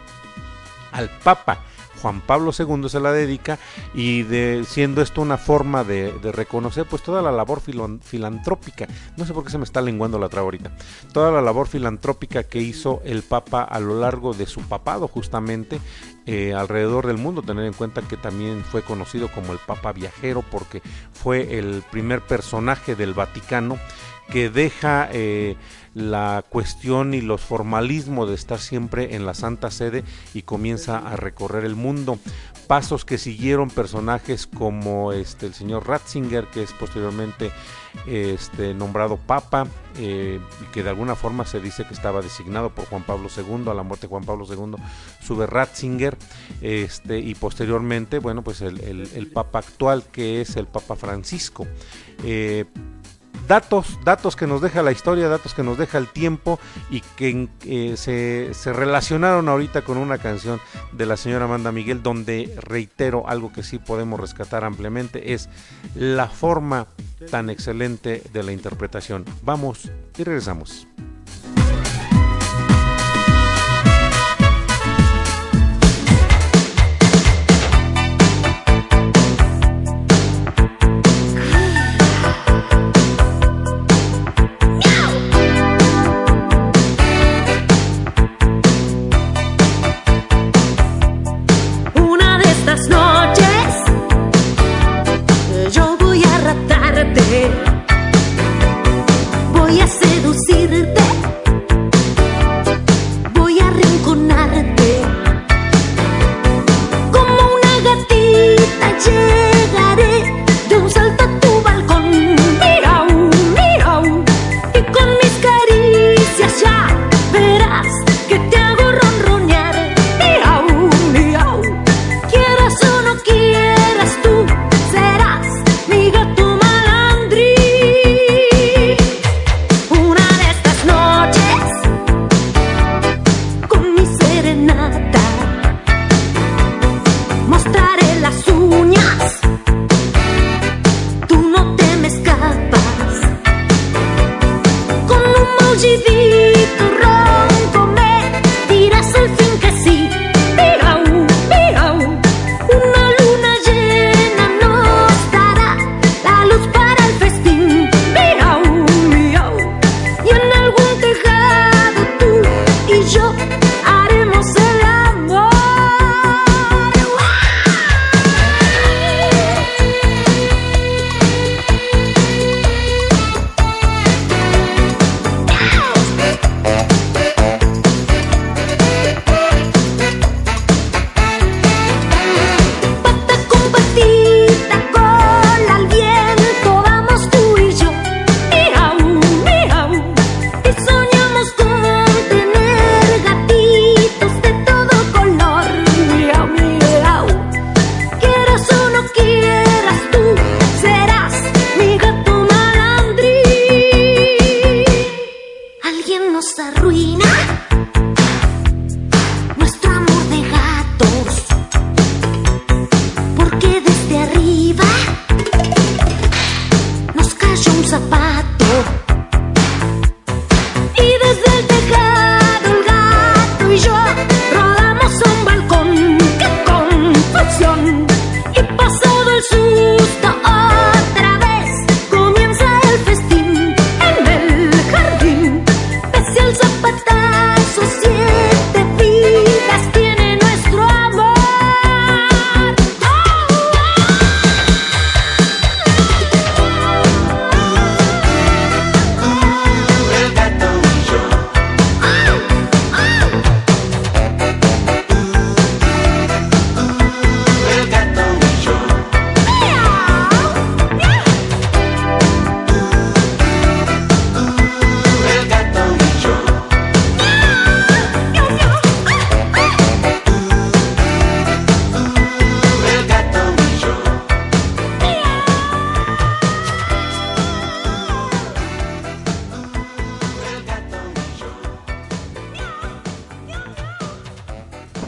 al 0.92 1.10
Papa 1.22 1.64
Juan 2.00 2.20
Pablo 2.20 2.52
II 2.56 2.88
se 2.88 3.00
la 3.00 3.12
dedica 3.12 3.58
y 3.94 4.24
siendo 4.66 5.02
esto 5.02 5.20
una 5.20 5.36
forma 5.36 5.84
de, 5.84 6.12
reconocer 6.32 6.86
pues 6.86 7.02
toda 7.02 7.22
la 7.22 7.32
labor 7.32 7.60
filantrópica, 7.60 8.86
no 9.16 9.24
sé 9.24 9.34
por 9.34 9.44
qué 9.44 9.50
se 9.50 9.58
me 9.58 9.64
está 9.64 9.80
lenguando 9.80 10.18
la 10.18 10.28
traba 10.28 10.46
ahorita, 10.46 10.72
toda 11.12 11.30
la 11.30 11.42
labor 11.42 11.68
filantrópica 11.68 12.44
que 12.44 12.60
hizo 12.60 13.02
el 13.04 13.22
Papa 13.22 13.62
a 13.62 13.80
lo 13.80 14.00
largo 14.00 14.32
de 14.32 14.46
su 14.46 14.62
papado 14.62 15.08
justamente 15.08 15.80
eh, 16.26 16.54
alrededor 16.54 17.06
del 17.06 17.18
mundo, 17.18 17.42
tener 17.42 17.64
en 17.64 17.72
cuenta 17.72 18.02
que 18.02 18.16
también 18.16 18.64
fue 18.64 18.82
conocido 18.82 19.28
como 19.28 19.52
el 19.52 19.58
Papa 19.58 19.92
Viajero 19.92 20.42
porque 20.42 20.82
fue 21.12 21.58
el 21.58 21.82
primer 21.90 22.20
personaje 22.22 22.94
del 22.94 23.14
Vaticano 23.14 23.78
que 24.30 24.48
deja 24.48 25.08
eh, 25.12 25.56
la 25.94 26.44
cuestión 26.48 27.14
y 27.14 27.20
los 27.20 27.40
formalismos 27.40 28.28
de 28.28 28.34
estar 28.34 28.58
siempre 28.58 29.16
en 29.16 29.26
la 29.26 29.34
Santa 29.34 29.70
Sede 29.70 30.04
y 30.34 30.42
comienza 30.42 30.98
a 30.98 31.16
recorrer 31.16 31.64
el 31.64 31.74
mundo. 31.74 32.18
Pasos 32.66 33.04
que 33.04 33.18
siguieron 33.18 33.68
personajes 33.68 34.46
como 34.46 35.12
este, 35.12 35.46
el 35.46 35.54
señor 35.54 35.88
Ratzinger, 35.88 36.46
que 36.46 36.62
es 36.62 36.72
posteriormente 36.72 37.50
este, 38.06 38.74
nombrado 38.74 39.16
Papa, 39.16 39.66
eh, 39.98 40.38
que 40.72 40.84
de 40.84 40.90
alguna 40.90 41.16
forma 41.16 41.44
se 41.44 41.60
dice 41.60 41.84
que 41.84 41.94
estaba 41.94 42.22
designado 42.22 42.70
por 42.70 42.86
Juan 42.86 43.02
Pablo 43.02 43.28
II, 43.34 43.68
a 43.68 43.74
la 43.74 43.82
muerte 43.82 44.06
de 44.06 44.10
Juan 44.10 44.24
Pablo 44.24 44.46
II, 44.48 44.80
sube 45.20 45.46
Ratzinger, 45.46 46.16
este, 46.60 47.18
y 47.18 47.34
posteriormente, 47.34 48.20
bueno, 48.20 48.42
pues 48.42 48.60
el, 48.60 48.80
el, 48.80 49.26
Papa 49.32 49.58
actual, 49.60 50.04
que 50.04 50.40
es 50.40 50.56
el 50.56 50.66
Papa 50.66 50.94
Francisco. 50.94 51.66
Eh, 52.24 52.66
datos, 53.46 53.98
datos 54.04 54.36
que 54.36 54.46
nos 54.46 54.60
deja 54.60 54.82
la 54.82 54.92
historia, 54.92 55.28
datos 55.28 55.54
que 55.54 55.62
nos 55.62 55.78
deja 55.78 55.98
el 55.98 56.08
tiempo 56.08 56.58
y 56.90 57.00
que 57.00 57.48
eh, 57.66 57.96
se, 57.96 58.54
se, 58.54 58.72
relacionaron 58.72 59.48
ahorita 59.48 59.82
con 59.82 59.98
una 59.98 60.18
canción 60.18 60.60
de 60.92 61.06
la 61.06 61.16
señora 61.16 61.46
Amanda 61.46 61.72
Miguel, 61.72 62.02
donde 62.02 62.54
reitero 62.60 63.28
algo 63.28 63.52
que 63.52 63.62
sí 63.62 63.78
podemos 63.78 64.20
rescatar 64.20 64.64
ampliamente, 64.64 65.32
es 65.32 65.48
la 65.94 66.28
forma 66.28 66.86
tan 67.30 67.50
excelente 67.50 68.22
de 68.32 68.42
la 68.42 68.52
interpretación. 68.52 69.24
Vamos 69.42 69.90
y 70.16 70.24
regresamos. 70.24 70.86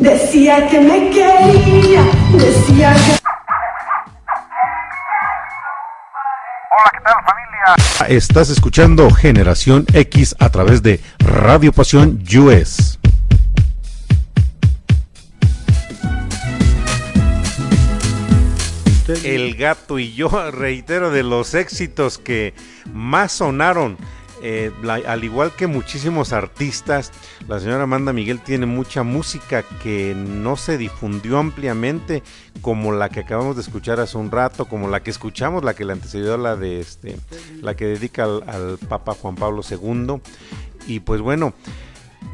Decía 0.03 0.67
que 0.69 0.81
me 0.81 1.11
quería, 1.11 2.03
decía 2.33 2.93
que... 2.93 3.19
Hola, 6.73 6.91
¿qué 6.91 6.99
tal 7.05 7.15
familia? 7.25 8.17
Estás 8.19 8.51
escuchando 8.51 9.09
Generación 9.13 9.87
X 9.93 10.35
a 10.41 10.51
través 10.51 10.83
de 10.83 10.99
Radio 11.21 11.73
Pasión 11.73 12.21
US. 12.37 12.99
El 19.23 19.55
gato 19.55 20.01
y 20.01 20.15
yo, 20.15 20.51
reitero, 20.51 21.13
de 21.13 21.23
los 21.23 21.55
éxitos 21.55 22.19
que 22.19 22.55
más 22.93 23.31
sonaron 23.31 23.97
eh, 24.43 24.73
al 25.07 25.25
igual 25.25 25.53
que 25.53 25.67
muchísimos 25.67 26.33
artistas, 26.33 27.13
la 27.49 27.61
señora 27.61 27.85
Amanda 27.85 28.13
Miguel 28.13 28.41
tiene 28.41 28.67
mucha 28.67 29.05
música 29.05 29.63
que 29.83 30.15
no 30.17 30.57
se 30.57 30.79
difundió 30.79 31.39
ampliamente, 31.39 32.23
como 32.61 32.93
la 32.93 33.09
que 33.09 33.21
acabamos 33.21 33.57
de 33.57 33.63
escuchar 33.63 34.01
hace 34.01 34.19
un 34.19 34.31
rato, 34.31 34.65
como 34.65 34.89
la 34.89 35.03
que 35.03 35.11
escuchamos, 35.11 35.63
la 35.63 35.75
que 35.75 35.85
le 35.85 35.93
antecedió 35.93 36.37
la 36.37 36.57
de 36.57 36.81
este, 36.81 37.17
la 37.61 37.77
que 37.77 37.87
dedica 37.87 38.25
al, 38.25 38.43
al 38.49 38.79
Papa 38.89 39.15
Juan 39.15 39.37
Pablo 39.37 39.63
II. 39.69 40.21
Y 40.89 41.01
pues 41.01 41.21
bueno, 41.21 41.55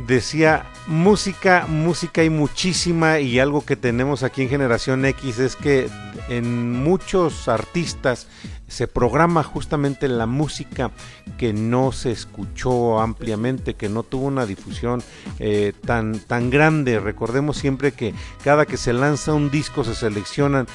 decía 0.07 0.67
música, 0.87 1.67
música 1.69 2.25
y 2.25 2.31
muchísima 2.31 3.21
y 3.21 3.39
algo 3.39 3.65
que 3.65 3.77
tenemos 3.77 4.23
aquí 4.23 4.43
en 4.43 4.49
Generación 4.49 5.05
X 5.05 5.39
es 5.39 5.57
que 5.57 5.89
en 6.29 6.73
muchos 6.73 7.49
artistas 7.49 8.27
se 8.69 8.87
programa 8.87 9.43
justamente 9.43 10.09
la 10.09 10.27
música 10.27 10.91
que 11.39 11.53
no 11.53 11.91
se 11.91 12.11
escuchó 12.11 13.01
ampliamente, 13.01 13.75
que 13.75 13.89
no 13.89 14.03
tuvo 14.03 14.27
una 14.27 14.45
difusión 14.45 15.03
eh, 15.39 15.73
tan, 15.87 16.19
tan 16.19 16.51
grande. 16.51 17.01
Recordemos 17.01 17.57
siempre 17.57 17.93
que 17.93 18.15
cada 18.45 18.67
que 18.67 18.77
se 18.77 18.93
lanza 18.93 19.33
un 19.33 19.51
disco 19.51 19.85
se 19.85 19.95
seleccionan 19.95 20.67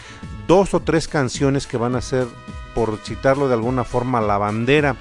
dos 0.48 0.74
o 0.74 0.80
tres 0.80 1.08
canciones 1.08 1.68
que 1.68 1.78
van 1.78 1.96
a 1.96 2.02
ser, 2.02 2.28
por 2.74 2.98
citarlo 2.98 3.48
de 3.48 3.54
alguna 3.54 3.84
forma, 3.84 4.22
la 4.22 4.40
bandera 4.40 4.96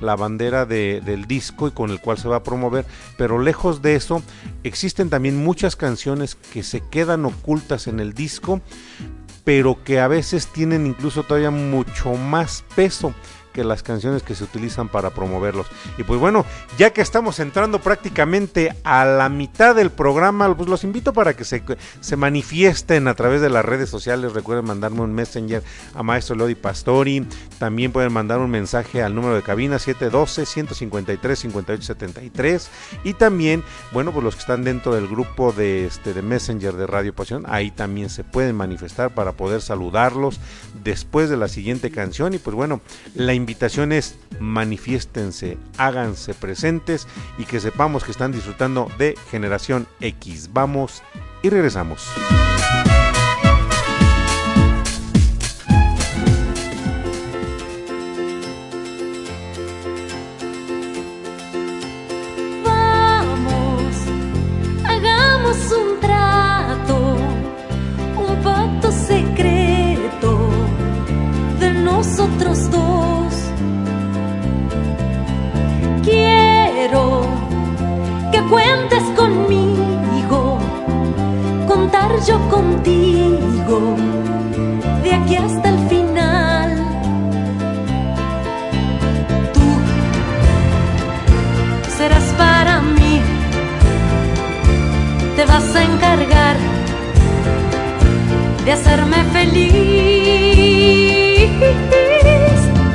la 0.00 0.16
bandera 0.16 0.66
del 0.66 1.26
disco 1.26 1.68
y 1.68 1.70
con 1.70 1.90
el 1.90 2.00
cual 2.00 2.18
se 2.18 2.28
va 2.28 2.36
a 2.36 2.42
promover, 2.42 2.86
pero 3.16 3.38
lejos 3.38 3.82
de 3.82 3.94
eso 3.94 4.22
existen 4.62 5.10
también 5.10 5.42
muchas 5.42 5.76
canciones 5.76 6.34
que 6.34 6.62
se 6.62 6.80
quedan 6.80 7.24
ocultas 7.24 7.86
en 7.86 8.00
el 8.00 8.12
disco, 8.12 8.60
pero 9.44 9.82
que 9.82 10.00
a 10.00 10.08
veces 10.08 10.48
tienen 10.48 10.86
incluso 10.86 11.22
todavía 11.22 11.50
mucho 11.50 12.14
más 12.14 12.64
peso 12.76 13.14
las 13.64 13.82
canciones 13.82 14.22
que 14.22 14.34
se 14.34 14.44
utilizan 14.44 14.88
para 14.88 15.10
promoverlos. 15.10 15.66
Y 15.96 16.04
pues 16.04 16.20
bueno, 16.20 16.44
ya 16.78 16.90
que 16.90 17.00
estamos 17.00 17.40
entrando 17.40 17.80
prácticamente 17.80 18.74
a 18.84 19.04
la 19.04 19.28
mitad 19.28 19.74
del 19.74 19.90
programa, 19.90 20.54
pues 20.56 20.68
los 20.68 20.84
invito 20.84 21.12
para 21.12 21.34
que 21.34 21.44
se, 21.44 21.62
se 22.00 22.16
manifiesten 22.16 23.08
a 23.08 23.14
través 23.14 23.40
de 23.40 23.50
las 23.50 23.64
redes 23.64 23.90
sociales. 23.90 24.32
Recuerden 24.32 24.66
mandarme 24.66 25.00
un 25.02 25.14
messenger 25.14 25.62
a 25.94 26.02
Maestro 26.02 26.34
Lodi 26.36 26.54
Pastori. 26.54 27.26
También 27.58 27.92
pueden 27.92 28.12
mandar 28.12 28.38
un 28.40 28.50
mensaje 28.50 29.02
al 29.02 29.14
número 29.14 29.34
de 29.34 29.42
cabina 29.42 29.76
712-153-5873. 29.76 32.68
Y 33.04 33.14
también, 33.14 33.62
bueno, 33.92 34.12
pues 34.12 34.24
los 34.24 34.34
que 34.34 34.40
están 34.40 34.64
dentro 34.64 34.94
del 34.94 35.08
grupo 35.08 35.52
de, 35.52 35.86
este, 35.86 36.12
de 36.14 36.22
Messenger 36.22 36.74
de 36.74 36.86
Radio 36.86 37.14
Pasión, 37.14 37.44
ahí 37.48 37.70
también 37.70 38.08
se 38.10 38.24
pueden 38.24 38.56
manifestar 38.56 39.14
para 39.14 39.32
poder 39.32 39.60
saludarlos 39.60 40.40
después 40.84 41.28
de 41.30 41.36
la 41.36 41.48
siguiente 41.48 41.90
canción. 41.90 42.34
Y 42.34 42.38
pues 42.38 42.54
bueno, 42.54 42.80
la 43.14 43.34
invitación 43.34 43.47
es 43.92 44.16
manifiéstense, 44.40 45.58
háganse 45.76 46.34
presentes 46.34 47.06
y 47.38 47.44
que 47.44 47.60
sepamos 47.60 48.04
que 48.04 48.10
están 48.10 48.32
disfrutando 48.32 48.88
de 48.98 49.14
Generación 49.30 49.86
X. 50.00 50.50
Vamos 50.52 51.02
y 51.42 51.50
regresamos. 51.50 52.08
Yo 82.28 82.38
contigo, 82.50 83.96
de 85.02 85.14
aquí 85.14 85.36
hasta 85.36 85.68
el 85.70 85.78
final. 85.88 86.76
Tú 89.54 89.66
serás 91.96 92.28
para 92.36 92.82
mí, 92.82 93.22
te 95.36 95.44
vas 95.46 95.74
a 95.74 95.82
encargar 95.82 96.56
de 98.64 98.72
hacerme 98.72 99.24
feliz. 99.36 99.78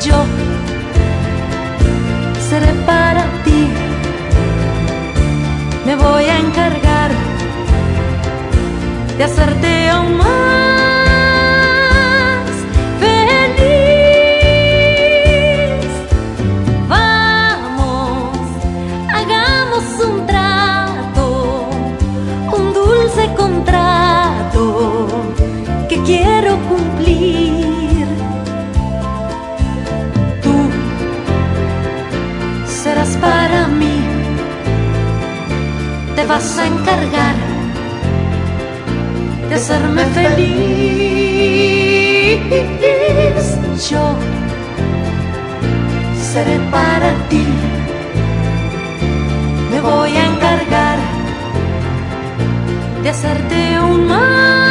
Yo 0.06 0.26
seré 2.50 2.74
para 2.86 3.24
ti 3.44 3.68
me 5.86 5.96
voy 5.96 6.26
a 6.26 6.38
encargar 6.40 6.93
de 9.18 9.24
hacerte 9.24 9.90
aún 9.90 10.18
más 10.18 10.28
feliz. 13.00 13.54
Vamos, 16.88 18.38
hagamos 19.14 19.84
un 20.08 20.26
trato, 20.26 21.70
un 22.58 22.74
dulce 22.74 23.34
contrato 23.36 25.08
que 25.88 26.02
quiero 26.02 26.58
cumplir. 26.70 28.08
Tú 30.42 30.56
serás 32.66 33.16
para 33.18 33.68
mí 33.68 34.00
te 36.16 36.26
vas 36.26 36.58
a 36.58 36.68
encargar 36.68 37.43
hacerme 39.64 40.04
feliz. 40.08 40.44
Yo 43.90 44.06
seré 46.32 46.58
para 46.70 47.10
ti, 47.30 47.46
me 49.72 49.80
voy 49.80 50.12
a 50.18 50.26
encargar 50.32 50.98
de 53.04 53.10
hacerte 53.10 53.80
un 53.80 54.08
más. 54.08 54.63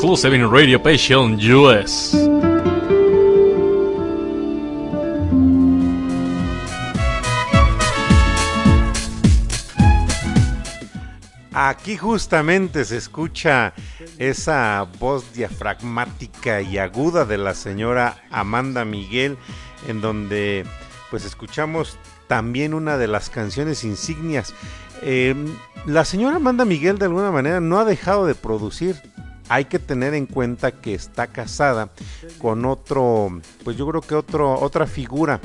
exclusive 0.00 0.34
in 0.34 0.50
Radio 0.50 0.82
Passion 0.82 1.38
US. 1.52 2.16
Aquí 11.52 11.98
justamente 11.98 12.86
se 12.86 12.96
escucha 12.96 13.74
esa 14.16 14.88
voz 14.98 15.34
diafragmática 15.34 16.62
y 16.62 16.78
aguda 16.78 17.26
de 17.26 17.36
la 17.36 17.52
señora 17.52 18.24
Amanda 18.30 18.86
Miguel, 18.86 19.36
en 19.86 20.00
donde 20.00 20.64
pues 21.10 21.26
escuchamos 21.26 21.98
también 22.26 22.72
una 22.72 22.96
de 22.96 23.06
las 23.06 23.28
canciones 23.28 23.84
insignias. 23.84 24.54
Em, 25.02 25.54
la 25.84 26.06
señora 26.06 26.36
Amanda 26.36 26.64
Miguel 26.64 26.98
de 26.98 27.04
alguna 27.04 27.30
manera 27.30 27.60
no 27.60 27.78
ha 27.78 27.84
dejado 27.84 28.24
de 28.24 28.34
producir. 28.34 28.96
Hay 29.50 29.66
que 29.66 29.78
tener 29.78 30.14
en 30.14 30.26
cuenta 30.26 30.70
que 30.70 30.94
está 30.94 31.26
casada 31.26 31.90
con 32.38 32.64
otro, 32.64 33.40
pues 33.64 33.76
yo 33.76 33.86
creo 33.88 34.00
que 34.00 34.14
otro, 34.14 34.58
otra 34.58 34.86
figura 34.86 35.40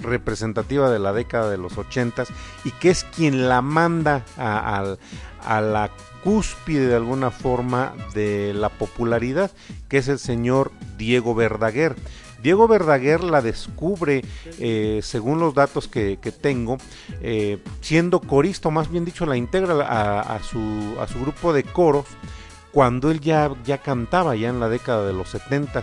representativa 0.00 0.88
de 0.88 0.98
la 0.98 1.12
década 1.12 1.50
de 1.50 1.58
los 1.58 1.76
ochentas 1.76 2.28
y 2.64 2.70
que 2.70 2.90
es 2.90 3.04
quien 3.04 3.48
la 3.48 3.60
manda 3.60 4.24
a, 4.38 4.96
a 5.44 5.60
la 5.60 5.90
cúspide 6.22 6.86
de 6.86 6.94
alguna 6.94 7.30
forma 7.30 7.92
de 8.14 8.54
la 8.54 8.68
popularidad, 8.68 9.50
que 9.88 9.98
es 9.98 10.08
el 10.08 10.18
señor 10.18 10.70
Diego 10.96 11.34
Verdaguer. 11.34 11.96
Diego 12.42 12.66
Verdaguer 12.68 13.22
la 13.22 13.42
descubre, 13.42 14.24
eh, 14.58 15.00
según 15.02 15.40
los 15.40 15.54
datos 15.54 15.88
que, 15.88 16.16
tengo, 16.40 16.78
eh, 17.20 17.58
siendo 17.80 18.20
corista, 18.20 18.70
más 18.70 18.90
bien 18.90 19.04
dicho, 19.04 19.26
la 19.26 19.36
integra 19.36 20.20
a, 20.20 20.42
su, 20.42 20.96
a 21.00 21.06
su 21.06 21.20
grupo 21.20 21.52
de 21.52 21.64
coros 21.64 22.06
cuando 22.72 23.10
él 23.10 23.20
ya, 23.20 23.50
ya 23.64 23.78
cantaba 23.78 24.36
ya 24.36 24.48
en 24.48 24.60
la 24.60 24.68
década 24.68 25.06
de 25.06 25.12
los 25.12 25.28
70 25.30 25.82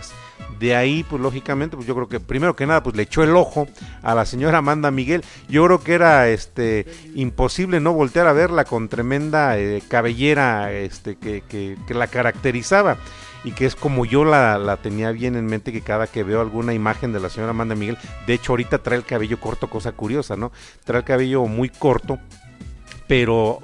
de 0.58 0.74
ahí 0.74 1.04
pues 1.08 1.22
lógicamente 1.22 1.76
pues 1.76 1.86
yo 1.86 1.94
creo 1.94 2.08
que 2.08 2.20
primero 2.20 2.56
que 2.56 2.66
nada 2.66 2.82
pues 2.82 2.96
le 2.96 3.04
echó 3.04 3.22
el 3.22 3.36
ojo 3.36 3.68
a 4.02 4.14
la 4.14 4.24
señora 4.24 4.58
Amanda 4.58 4.90
Miguel. 4.90 5.24
Yo 5.48 5.64
creo 5.66 5.80
que 5.80 5.94
era 5.94 6.28
este 6.28 6.86
imposible 7.14 7.80
no 7.80 7.92
voltear 7.92 8.26
a 8.26 8.32
verla 8.32 8.64
con 8.64 8.88
tremenda 8.88 9.58
eh, 9.58 9.82
cabellera 9.88 10.72
este 10.72 11.16
que, 11.16 11.42
que, 11.42 11.76
que 11.86 11.94
la 11.94 12.06
caracterizaba. 12.06 12.96
Y 13.44 13.52
que 13.52 13.66
es 13.66 13.76
como 13.76 14.04
yo 14.04 14.24
la, 14.24 14.78
tenía 14.82 15.12
bien 15.12 15.36
en 15.36 15.46
mente 15.46 15.72
que 15.72 15.80
cada 15.80 16.08
que 16.08 16.24
veo 16.24 16.40
alguna 16.40 16.74
imagen 16.74 17.12
de 17.12 17.20
la 17.20 17.30
señora 17.30 17.50
Amanda 17.50 17.76
Miguel, 17.76 17.96
de 18.26 18.34
hecho 18.34 18.52
ahorita 18.52 18.78
trae 18.78 18.98
el 18.98 19.04
cabello 19.04 19.38
corto, 19.38 19.70
cosa 19.70 19.92
curiosa, 19.92 20.36
¿no? 20.36 20.50
Trae 20.84 20.98
el 20.98 21.04
cabello 21.04 21.46
muy 21.46 21.68
corto, 21.68 22.18
pero 23.06 23.60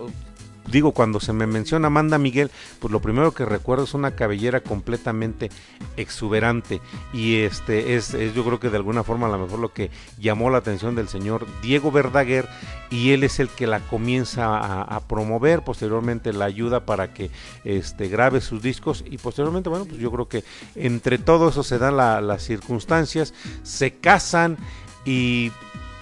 digo, 0.71 0.93
cuando 0.93 1.21
se 1.21 1.33
me 1.33 1.47
menciona 1.47 1.89
Amanda 1.89 2.19
Miguel, 2.19 2.51
pues 2.81 2.93
lo 2.93 3.01
primero 3.01 3.33
que 3.33 3.45
recuerdo 3.45 3.85
es 3.85 3.95
una 3.95 4.13
cabellera 4.13 4.61
completamente 4.61 5.51
exuberante. 5.97 6.81
Y 7.13 7.37
este 7.37 7.95
es, 7.95 8.13
yo 8.35 8.45
creo 8.45 8.61
que 8.61 8.71
de 8.71 8.77
alguna 8.77 9.05
forma 9.05 9.27
a 9.27 9.31
lo 9.31 9.39
mejor 9.39 9.59
lo 9.59 9.73
que 9.73 9.91
llamó 10.19 10.51
la 10.51 10.59
atención 10.59 10.95
del 10.95 11.09
señor 11.09 11.47
Diego 11.63 11.91
Verdaguer, 11.91 12.49
y 12.91 13.11
él 13.11 13.25
es 13.25 13.41
el 13.41 13.49
que 13.49 13.67
la 13.67 13.81
comienza 13.81 14.83
a, 14.83 15.01
promover, 15.01 15.63
posteriormente 15.63 16.33
la 16.33 16.45
ayuda 16.45 16.87
para 16.87 17.13
que 17.13 17.31
este, 17.65 18.09
grabe 18.09 18.41
sus 18.41 18.63
discos, 18.63 19.05
y 19.09 19.19
posteriormente, 19.19 19.69
bueno, 19.69 19.85
pues 19.85 19.99
yo 19.99 20.11
creo 20.11 20.29
que 20.29 20.45
entre 20.77 21.19
todo 21.19 21.49
eso 21.49 21.63
se 21.63 21.79
dan 21.79 21.97
las 21.97 22.43
circunstancias, 22.43 23.35
se 23.63 23.95
casan, 23.95 24.57
y 25.05 25.51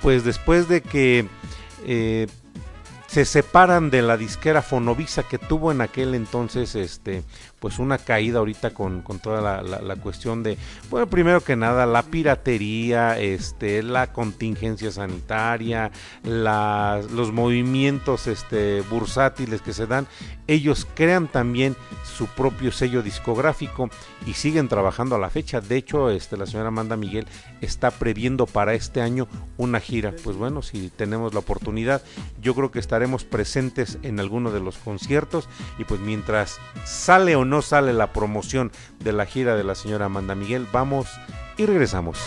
pues 0.03 0.25
después 0.25 0.69
de 0.69 0.83
que 0.83 1.27
eh, 1.87 2.27
se 3.13 3.27
separan 3.27 3.91
de 3.91 4.01
la 4.01 4.17
disquera 4.17 4.63
Fonovisa 4.63 5.23
que 5.23 5.37
tuvo 5.37 5.71
en 5.71 5.83
aquel 5.83 6.15
entonces 6.15 6.75
este 6.75 7.25
pues 7.63 7.79
una 7.79 7.97
caída 7.97 8.41
ahorita 8.41 8.75
con, 8.75 9.05
toda 9.23 9.63
la, 9.63 9.97
cuestión 9.97 10.43
de 10.43 10.59
bueno 10.91 11.07
primero 11.07 11.43
que 11.43 11.55
nada 11.55 11.87
la 11.87 12.03
piratería 12.03 13.21
este 13.21 13.85
la 13.85 14.13
contingencia 14.13 14.91
sanitaria 14.91 15.93
los 16.25 17.31
movimientos 17.33 18.27
este 18.27 18.81
bursátiles 18.91 19.63
que 19.63 19.73
se 19.73 19.87
dan 19.87 20.09
ellos 20.49 20.89
crean 20.95 21.29
también 21.29 21.77
su 22.05 22.27
propio 22.27 22.73
sello 22.73 23.03
discográfico 23.03 23.89
y 24.27 24.35
siguen 24.35 24.69
trabajando 24.69 25.15
a 25.15 25.19
la 25.19 25.31
fecha. 25.31 25.61
De 25.61 25.77
hecho 25.77 26.11
este 26.11 26.37
la 26.37 26.47
señora 26.47 26.69
Amanda 26.69 26.97
Miguel 26.97 27.27
está 27.61 27.91
previendo 27.91 28.47
para 28.47 28.75
este 28.75 29.01
año 29.01 29.29
una 29.57 29.81
gira. 29.81 30.13
Pues 30.25 30.37
bueno 30.37 30.63
si 30.63 30.91
tenemos 30.91 31.33
la 31.33 31.41
oportunidad 31.41 32.03
yo 32.41 32.55
creo 32.55 32.71
que 32.71 32.81
estará 32.81 33.03
presentes 33.25 33.99
en 34.03 34.21
alguno 34.21 34.51
de 34.51 34.61
los 34.61 34.77
conciertos. 34.79 35.49
Y 35.79 35.85
pues 35.85 36.01
mientras 36.01 36.61
sale 36.85 37.37
o 37.37 37.45
no 37.45 37.52
sale 37.61 37.93
la 37.93 38.13
promoción 38.13 38.73
de 39.01 39.13
la 39.13 39.27
gira 39.27 39.57
de 39.57 39.65
la 39.65 39.75
señora 39.75 40.07
Amanda 40.07 40.35
Miguel, 40.35 40.67
vamos 40.73 41.09
y 41.59 41.67
regresamos. 41.67 42.19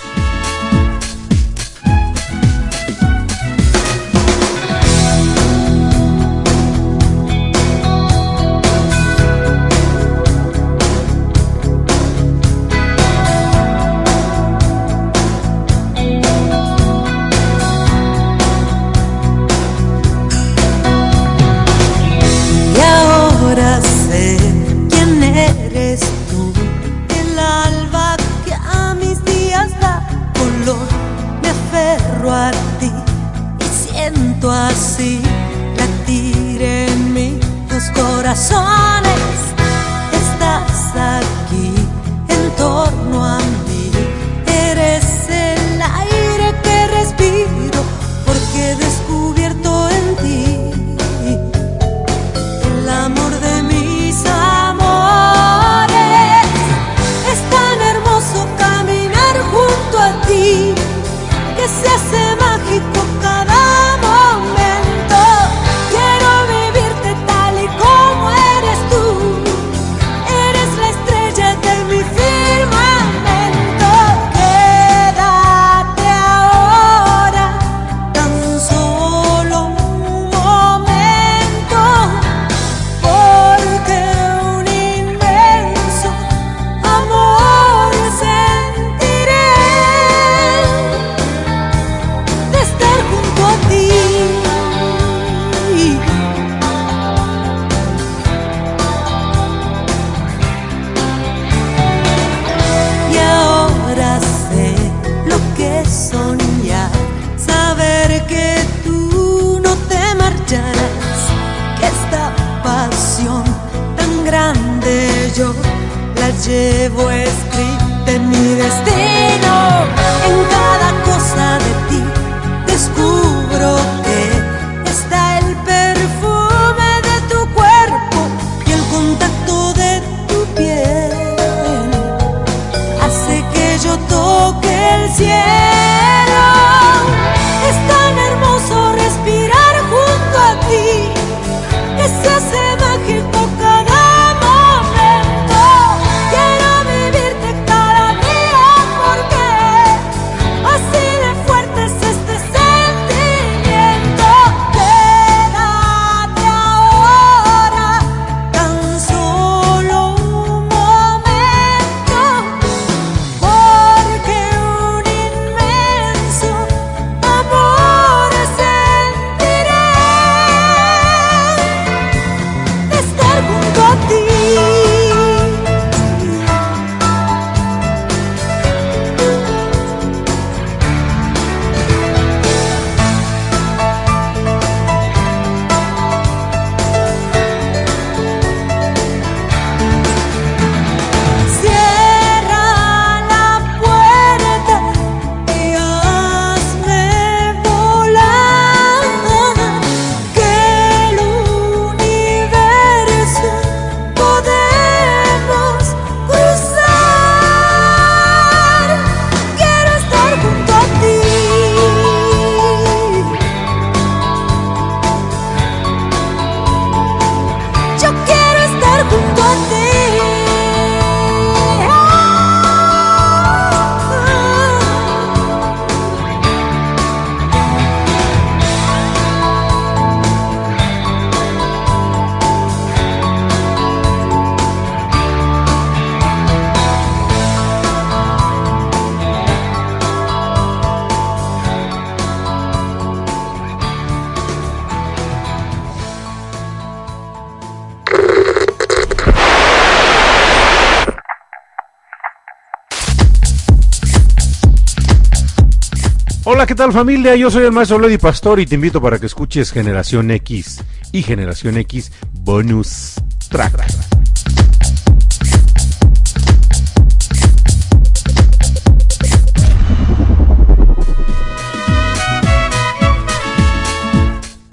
¿Qué 256.75 256.79
tal 256.79 256.91
familia? 256.91 257.37
Yo 257.37 257.49
soy 257.49 257.63
el 257.63 257.71
maestro 257.71 257.97
Lady 257.99 258.17
Pastor 258.17 258.59
y 258.59 258.65
te 258.65 258.75
invito 258.75 259.01
para 259.01 259.17
que 259.17 259.27
escuches 259.27 259.71
Generación 259.71 260.29
X 260.29 260.83
y 261.13 261.23
Generación 261.23 261.77
X 261.77 262.11
Bonus 262.33 263.13
Track. 263.47 263.81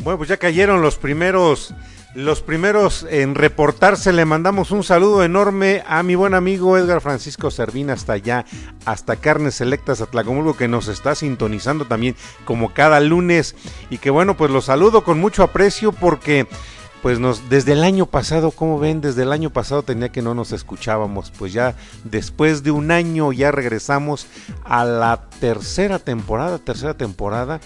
Bueno, 0.02 0.18
pues 0.18 0.28
ya 0.28 0.38
cayeron 0.38 0.82
los 0.82 0.96
primeros 0.96 1.72
los 2.14 2.42
primeros 2.42 3.06
en 3.08 3.34
reportarse. 3.34 4.12
Le 4.12 4.24
mandamos 4.24 4.70
un 4.70 4.84
saludo 4.84 5.22
enorme 5.22 5.82
a 5.86 6.02
mi 6.02 6.14
buen 6.14 6.34
amigo 6.34 6.76
Edgar 6.76 7.00
Francisco 7.00 7.50
Servina 7.50 7.94
hasta 7.94 8.14
allá, 8.14 8.44
hasta 8.84 9.16
Carnes 9.16 9.54
Selectas 9.54 10.00
Atlacomulco, 10.00 10.56
que 10.56 10.68
nos 10.68 10.88
está 10.88 11.14
sintonizando 11.14 11.86
también 11.86 12.16
como 12.44 12.74
cada 12.74 13.00
lunes. 13.00 13.54
Y 13.90 13.98
que 13.98 14.10
bueno, 14.10 14.36
pues 14.36 14.50
los 14.50 14.66
saludo 14.66 15.04
con 15.04 15.18
mucho 15.18 15.42
aprecio 15.42 15.92
porque 15.92 16.46
pues 17.02 17.18
nos 17.18 17.50
desde 17.50 17.72
el 17.72 17.82
año 17.82 18.06
pasado, 18.06 18.52
como 18.52 18.78
ven, 18.78 19.00
desde 19.00 19.22
el 19.22 19.32
año 19.32 19.50
pasado 19.50 19.82
tenía 19.82 20.10
que 20.10 20.22
no 20.22 20.34
nos 20.34 20.52
escuchábamos, 20.52 21.32
pues 21.36 21.52
ya 21.52 21.74
después 22.04 22.62
de 22.62 22.70
un 22.70 22.92
año 22.92 23.32
ya 23.32 23.50
regresamos 23.50 24.26
a 24.64 24.84
la 24.84 25.24
tercera 25.40 25.98
temporada, 25.98 26.58
tercera 26.58 26.94
temporada 26.94 27.60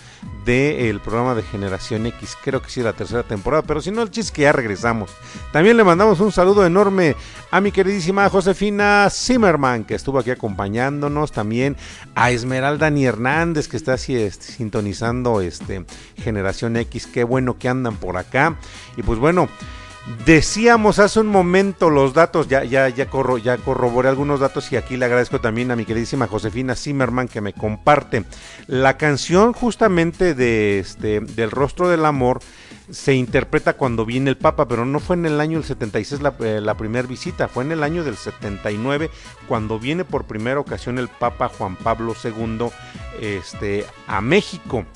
del 0.47 1.01
programa 1.01 1.34
de 1.34 1.43
Generación 1.43 2.07
X, 2.07 2.37
creo 2.43 2.62
que 2.62 2.70
sí 2.70 2.80
la 2.80 2.95
tercera 2.95 3.24
temporada, 3.24 3.62
pero 3.62 3.82
si 3.82 3.91
no 3.91 4.01
el 4.01 4.11
chiste 4.11 4.32
que 4.32 4.43
ya 4.43 4.53
regresamos. 4.53 5.11
También 5.53 5.76
le 5.76 5.84
mandamos 5.84 6.20
un 6.20 6.32
saludo 6.32 6.64
enorme 6.64 7.14
a 7.51 7.61
mi 7.61 7.72
queridísima 7.72 8.30
Josefina 8.30 9.09
Zimmerman 9.11 9.84
que 9.84 9.95
estuvo 9.95 10.18
aquí 10.18 10.30
acompañándonos, 10.30 11.32
también 11.32 11.76
a 12.14 12.30
Esmeralda 12.30 12.89
Ni 12.91 13.05
Hernández 13.05 13.68
que 13.68 13.76
está 13.76 13.95
así 13.95 14.16
este, 14.16 14.47
sintonizando 14.47 15.43
este 15.43 15.84
Generación 16.16 16.76
X, 16.76 17.07
qué 17.07 17.24
bueno 17.24 17.59
que 17.59 17.68
andan 17.68 17.97
por 17.97 18.16
acá. 18.16 18.57
Y 18.97 19.03
pues 19.03 19.18
bueno, 19.18 19.26
Decíamos 20.24 21.01
hace 21.01 21.18
un 21.18 21.27
momento 21.27 21.91
los 21.91 22.14
datos, 22.14 22.47
ya, 22.47 22.62
ya, 22.62 22.89
ya, 22.89 23.11
corro, 23.11 23.39
ya 23.39 23.57
corroboré 23.57 24.09
algunos 24.09 24.39
datos 24.39 24.70
y 24.70 24.77
aquí 24.77 24.97
le 24.97 25.05
agradezco 25.05 25.41
también 25.41 25.72
a 25.72 25.77
mi 25.77 25.85
queridísima 25.85 26.29
Josefina 26.29 26.77
Zimmerman 26.77 27.27
que 27.27 27.41
me 27.41 27.53
comparte. 27.53 28.24
La 28.68 28.97
canción 28.97 29.53
justamente 29.53 30.35
de 30.35 30.79
este, 30.79 31.18
del 31.18 31.51
rostro 31.51 31.89
del 31.89 32.05
amor 32.05 32.39
se 32.89 33.14
interpreta 33.14 33.72
cuando 33.72 34.07
viene 34.07 34.31
el 34.31 34.37
Papa, 34.37 34.68
pero 34.68 34.87
no 34.87 35.01
fue 35.01 35.16
en 35.16 35.27
el 35.27 35.41
año 35.41 35.59
del 35.59 35.66
76 35.66 36.22
la, 36.22 36.35
eh, 36.39 36.61
la 36.62 36.77
primera 36.77 37.09
visita, 37.09 37.49
fue 37.49 37.64
en 37.64 37.72
el 37.72 37.83
año 37.83 38.05
del 38.05 38.16
79 38.16 39.11
cuando 39.49 39.81
viene 39.81 40.05
por 40.05 40.24
primera 40.24 40.61
ocasión 40.61 41.01
el 41.01 41.09
Papa 41.09 41.49
Juan 41.49 41.74
Pablo 41.74 42.14
II 42.22 42.68
este, 43.20 43.85
a 44.07 44.20
México. 44.20 44.87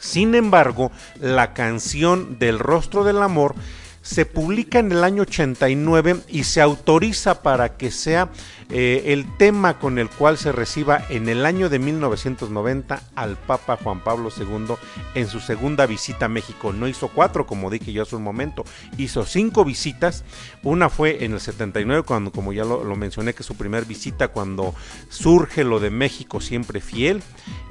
Sin 0.00 0.34
embargo, 0.34 0.90
la 1.20 1.52
canción 1.52 2.38
del 2.38 2.58
rostro 2.58 3.04
del 3.04 3.22
amor 3.22 3.54
se 4.02 4.24
publica 4.24 4.78
en 4.78 4.92
el 4.92 5.04
año 5.04 5.22
89 5.22 6.20
y 6.28 6.44
se 6.44 6.60
autoriza 6.60 7.42
para 7.42 7.76
que 7.76 7.90
sea 7.90 8.30
eh, 8.70 9.12
el 9.12 9.36
tema 9.36 9.78
con 9.78 9.98
el 9.98 10.08
cual 10.08 10.38
se 10.38 10.52
reciba 10.52 11.04
en 11.10 11.28
el 11.28 11.44
año 11.44 11.68
de 11.68 11.78
1990 11.78 13.02
al 13.14 13.36
Papa 13.36 13.78
Juan 13.82 14.02
Pablo 14.02 14.30
II 14.34 14.76
en 15.14 15.26
su 15.26 15.40
segunda 15.40 15.86
visita 15.86 16.26
a 16.26 16.28
México. 16.28 16.72
No 16.72 16.88
hizo 16.88 17.08
cuatro, 17.08 17.46
como 17.46 17.68
dije 17.68 17.92
yo 17.92 18.02
hace 18.02 18.16
un 18.16 18.22
momento, 18.22 18.64
hizo 18.96 19.26
cinco 19.26 19.64
visitas. 19.64 20.24
Una 20.62 20.88
fue 20.88 21.24
en 21.24 21.32
el 21.32 21.40
79, 21.40 22.04
cuando, 22.04 22.32
como 22.32 22.52
ya 22.52 22.64
lo, 22.64 22.96
mencioné, 22.96 23.34
que 23.34 23.42
su 23.42 23.56
primer 23.56 23.84
visita 23.84 24.28
cuando 24.28 24.74
surge 25.08 25.64
lo 25.64 25.80
de 25.80 25.90
México 25.90 26.40
siempre 26.40 26.80
fiel, 26.80 27.22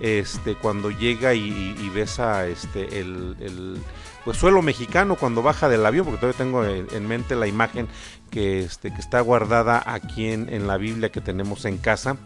este, 0.01 0.55
cuando 0.55 0.91
llega 0.91 1.33
y, 1.33 1.89
besa 1.93 2.47
este, 2.47 2.99
el 2.99 3.81
pues 4.29 4.37
suelo 4.37 4.61
mexicano 4.61 5.15
cuando 5.15 5.41
baja 5.41 5.69
del 5.69 5.83
avión, 5.83 6.05
porque 6.05 6.19
todavía 6.19 6.37
tengo 6.37 6.63
en 6.63 7.07
mente 7.07 7.35
la 7.35 7.47
imagen 7.47 7.87
que, 8.29 8.59
este, 8.59 8.93
que 8.93 9.01
está 9.01 9.21
guardada 9.21 9.81
aquí 9.83 10.27
en, 10.27 10.53
en, 10.53 10.67
la 10.67 10.77
Biblia 10.77 11.11
que 11.11 11.19
tenemos 11.19 11.65
en 11.65 11.79
casa, 11.79 12.17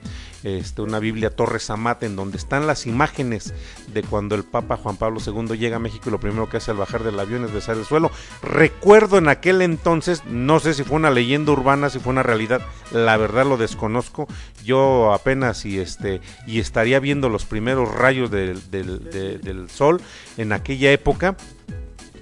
este, 0.44 0.82
una 0.82 1.00
Biblia 1.00 1.30
Torres 1.30 1.70
Amat, 1.70 2.04
en 2.04 2.18
donde 2.18 2.38
están 2.38 2.68
las 2.68 2.88
imágenes 2.88 3.54
de 3.94 4.04
cuando 4.04 4.36
el 4.36 4.44
Papa 4.44 4.76
Juan 4.76 4.98
Pablo 4.98 5.22
II 5.26 5.58
llega 5.58 5.78
a 5.78 5.80
México 5.80 6.04
y 6.08 6.12
lo 6.12 6.20
primero 6.20 6.50
que 6.50 6.58
hace 6.58 6.72
al 6.72 6.78
bajar 6.78 7.04
del 7.04 7.18
avión 7.18 7.46
es 7.46 7.54
besar 7.54 7.78
el 7.78 7.86
suelo. 7.86 8.12
Recuerdo 8.42 9.18
en 9.18 9.30
aquel 9.30 9.62
entonces, 9.62 10.26
no 10.26 10.60
sé 10.60 10.74
si 10.74 10.84
fue 10.84 10.98
una 10.98 11.10
leyenda 11.10 11.54
urbana, 11.54 11.90
si 11.90 12.00
fue 12.00 12.12
una 12.12 12.24
realidad, 12.24 12.60
la 12.92 13.16
verdad 13.16 13.46
lo 13.46 13.56
desconozco. 13.56 14.28
Yo 14.66 15.14
apenas 15.14 15.64
y, 15.66 15.80
este, 15.80 16.20
y 16.46 16.60
estaría 16.60 17.00
viendo 17.00 17.30
los 17.30 17.46
primeros 17.46 17.96
rayos 17.96 18.30
del, 18.30 18.70
del 18.70 19.70
sol 19.70 20.02
en 20.36 20.52
aquella 20.52 20.92
época. 20.92 21.38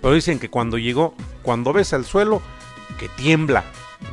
Pero 0.01 0.13
dicen 0.13 0.39
que 0.39 0.49
cuando 0.49 0.77
llegó, 0.77 1.13
cuando 1.43 1.73
besa 1.73 1.95
el 1.95 2.05
suelo, 2.05 2.41
que 2.99 3.09
tiembla. 3.09 3.63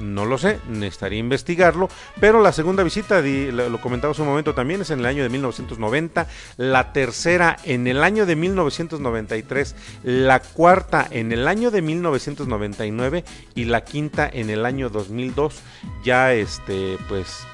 No 0.01 0.26
lo 0.26 0.36
sé, 0.36 0.61
necesitaría 0.68 1.18
investigarlo, 1.18 1.89
pero 2.20 2.43
la 2.43 2.53
segunda 2.53 2.82
visita, 2.82 3.22
lo 3.22 3.80
comentaba 3.80 4.14
un 4.18 4.26
momento 4.26 4.55
también, 4.55 4.82
es 4.82 4.91
en 4.91 5.01
el 5.01 5.07
año 5.07 5.22
de 5.22 5.30
1990, 5.30 6.26
la 6.59 6.93
tercera 6.93 7.57
en 7.64 7.86
el 7.86 8.05
año 8.05 8.26
de 8.26 8.36
1993, 8.36 9.74
la 10.03 10.41
cuarta 10.41 11.09
en 11.11 11.32
el 11.32 11.49
año 11.49 11.70
de 11.70 11.80
1999 11.80 13.24
y 13.55 13.64
la 13.64 13.82
quinta 13.82 14.28
en 14.30 14.51
el 14.51 14.66
año 14.66 14.91
2002. 14.91 15.55
Ya 16.05 16.34
este, 16.34 16.99
pues 17.09 17.47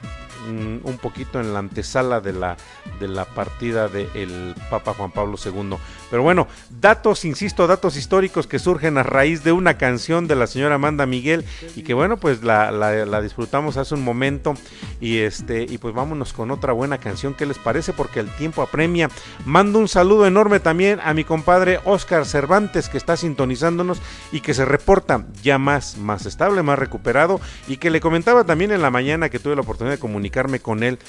Mm, 0.45 0.87
un 0.87 0.99
poquito 0.99 1.41
en 1.41 1.55
la 1.55 1.61
antesala 1.61 2.21
de 2.21 2.35
la, 2.35 2.57
de 3.01 3.09
la 3.09 3.25
partida 3.25 3.89
del 3.89 4.55
Papa 4.69 4.93
Juan 4.93 5.11
Pablo 5.11 5.37
II. 5.43 5.77
Pero 6.15 6.23
bueno, 6.23 6.47
datos, 6.81 7.25
insisto, 7.25 7.67
datos 7.67 7.97
históricos 7.97 8.47
que 8.47 8.61
surgen 8.61 8.99
a 8.99 9.03
raíz 9.03 9.43
de 9.43 9.51
una 9.51 9.79
canción 9.79 10.29
de 10.29 10.37
la 10.37 10.47
señora 10.47 10.77
Amanda 10.77 11.07
Miguel 11.07 11.45
y 11.75 11.83
que 11.83 11.93
bueno, 11.93 12.19
pues 12.19 12.45
la, 12.45 13.21
disfrutamos 13.21 13.77
hace 13.79 13.97
un 13.97 14.05
momento 14.05 14.55
y 15.01 15.19
este 15.19 15.65
y 15.69 15.79
pues 15.79 15.93
vámonos 15.93 16.33
con 16.33 16.53
otra 16.53 16.73
buena 16.73 16.99
canción, 16.99 17.35
¿qué 17.35 17.47
les 17.47 17.59
parece? 17.59 17.93
Porque 17.93 18.21
el 18.21 18.29
tiempo 18.29 18.63
apremia. 18.63 19.11
Mando 19.45 19.81
un 19.81 19.89
saludo 19.89 20.25
enorme 20.25 20.61
también 20.61 21.01
a 21.03 21.15
mi 21.15 21.25
compadre 21.25 21.81
Oscar 21.85 22.27
Cervantes 22.27 22.89
que 22.89 22.97
está 22.97 23.17
sintonizándonos 23.17 24.01
y 24.31 24.41
que 24.41 24.55
se 24.55 24.65
reporta 24.65 25.27
ya 25.43 25.59
más, 25.59 25.97
más 25.97 26.27
estable, 26.27 26.63
más 26.63 26.79
recuperado 26.79 27.41
y 27.67 27.79
que 27.79 27.91
le 27.91 28.01
comentaba 28.01 28.45
también 28.45 28.71
en 28.71 28.83
la 28.83 28.93
mañana 28.93 29.31
que 29.31 29.41
tuve 29.41 29.57
la 29.57 29.63
oportunidad 29.63 29.95
de 29.95 30.01
comunicar 30.01 30.45
con 30.61 30.85
él 30.85 31.01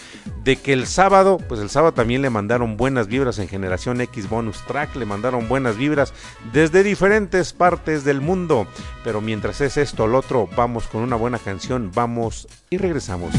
de 0.44 0.56
que 0.56 0.74
el 0.74 0.88
sábado, 0.88 1.38
pues 1.48 1.60
el 1.60 1.70
sábado 1.70 1.94
también 1.94 2.24
le 2.24 2.32
mandaron 2.32 2.76
buenas 2.76 3.06
vibras 3.06 3.38
en 3.38 3.48
Generación 3.48 4.02
X 4.02 4.30
Bonus 4.30 4.66
Track, 4.66 4.95
le 4.96 5.06
mandaron 5.06 5.48
buenas 5.48 5.78
vibras 5.78 6.14
desde 6.54 6.84
diferentes 6.84 7.54
partes 7.54 8.04
del 8.04 8.22
mundo. 8.22 8.68
Pero 9.04 9.22
mientras 9.22 9.62
es 9.62 9.78
esto, 9.78 10.06
el 10.06 10.16
otro, 10.16 10.50
vamos 10.56 10.88
con 10.88 11.02
una 11.02 11.16
buena 11.16 11.40
canción, 11.40 11.92
vamos 11.94 12.48
y 12.70 12.78
regresamos. 12.78 13.34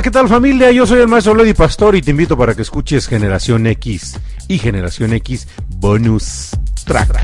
Hola, 0.00 0.04
¿qué 0.04 0.10
tal 0.12 0.28
familia? 0.28 0.70
Yo 0.70 0.86
soy 0.86 1.00
el 1.00 1.08
maestro 1.08 1.34
Lady 1.34 1.52
Pastor 1.52 1.94
y 1.94 2.00
te 2.00 2.10
invito 2.10 2.34
para 2.34 2.54
que 2.54 2.62
escuches 2.62 3.06
Generación 3.06 3.66
X 3.66 4.18
y 4.48 4.56
Generación 4.56 5.12
X 5.12 5.46
Bonus 5.68 6.52
Track. 6.86 7.20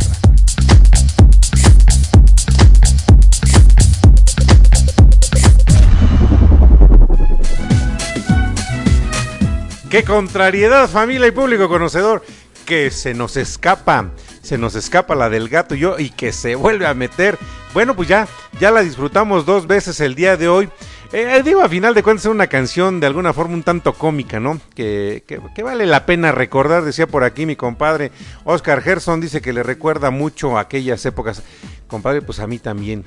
Qué 9.89 10.05
contrariedad, 10.05 10.87
familia 10.91 11.29
y 11.29 11.31
público 11.31 11.70
conocedor, 11.70 12.22
que 12.66 12.91
se 12.91 13.14
nos 13.14 13.39
escapa, 13.39 14.11
se 14.43 14.59
nos 14.59 14.74
escapa 14.74 15.14
la 15.14 15.31
del 15.31 15.49
gato 15.49 15.74
y 15.74 15.79
yo 15.79 15.99
y 15.99 16.11
que 16.11 16.31
se 16.31 16.57
vuelve 16.57 16.87
a 16.87 16.93
meter. 16.93 17.39
Bueno, 17.72 17.97
pues 17.97 18.09
ya, 18.09 18.29
ya 18.61 18.70
la 18.70 18.83
disfrutamos 18.83 19.47
dos 19.47 19.66
veces 19.66 19.99
el 20.01 20.14
día 20.14 20.37
de 20.37 20.49
hoy. 20.49 20.68
Eh, 21.13 21.43
digo, 21.45 21.63
a 21.63 21.69
final 21.69 21.95
de 21.95 22.03
cuentas 22.03 22.27
es 22.27 22.31
una 22.31 22.49
canción 22.49 22.99
de 22.99 23.07
alguna 23.07 23.33
forma 23.33 23.55
un 23.55 23.63
tanto 23.63 23.93
cómica, 23.93 24.41
¿no? 24.41 24.61
Que, 24.75 25.23
que, 25.27 25.63
vale 25.63 25.87
la 25.87 26.05
pena 26.05 26.33
recordar, 26.33 26.85
decía 26.85 27.07
por 27.07 27.23
aquí 27.23 27.47
mi 27.47 27.55
compadre 27.55 28.11
Oscar 28.45 28.83
Gerson, 28.83 29.21
dice 29.21 29.41
que 29.41 29.53
le 29.53 29.63
recuerda 29.63 30.11
mucho 30.11 30.59
a 30.59 30.63
aquellas 30.63 31.05
épocas. 31.07 31.43
Compadre, 31.87 32.23
pues 32.23 32.41
a 32.41 32.49
mí 32.49 32.59
también, 32.59 33.05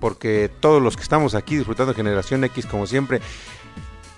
porque 0.00 0.50
todos 0.60 0.82
los 0.82 0.96
que 0.96 1.02
estamos 1.02 1.34
aquí 1.34 1.56
disfrutando 1.56 1.94
Generación 1.94 2.44
X, 2.44 2.66
como 2.66 2.86
siempre, 2.86 3.22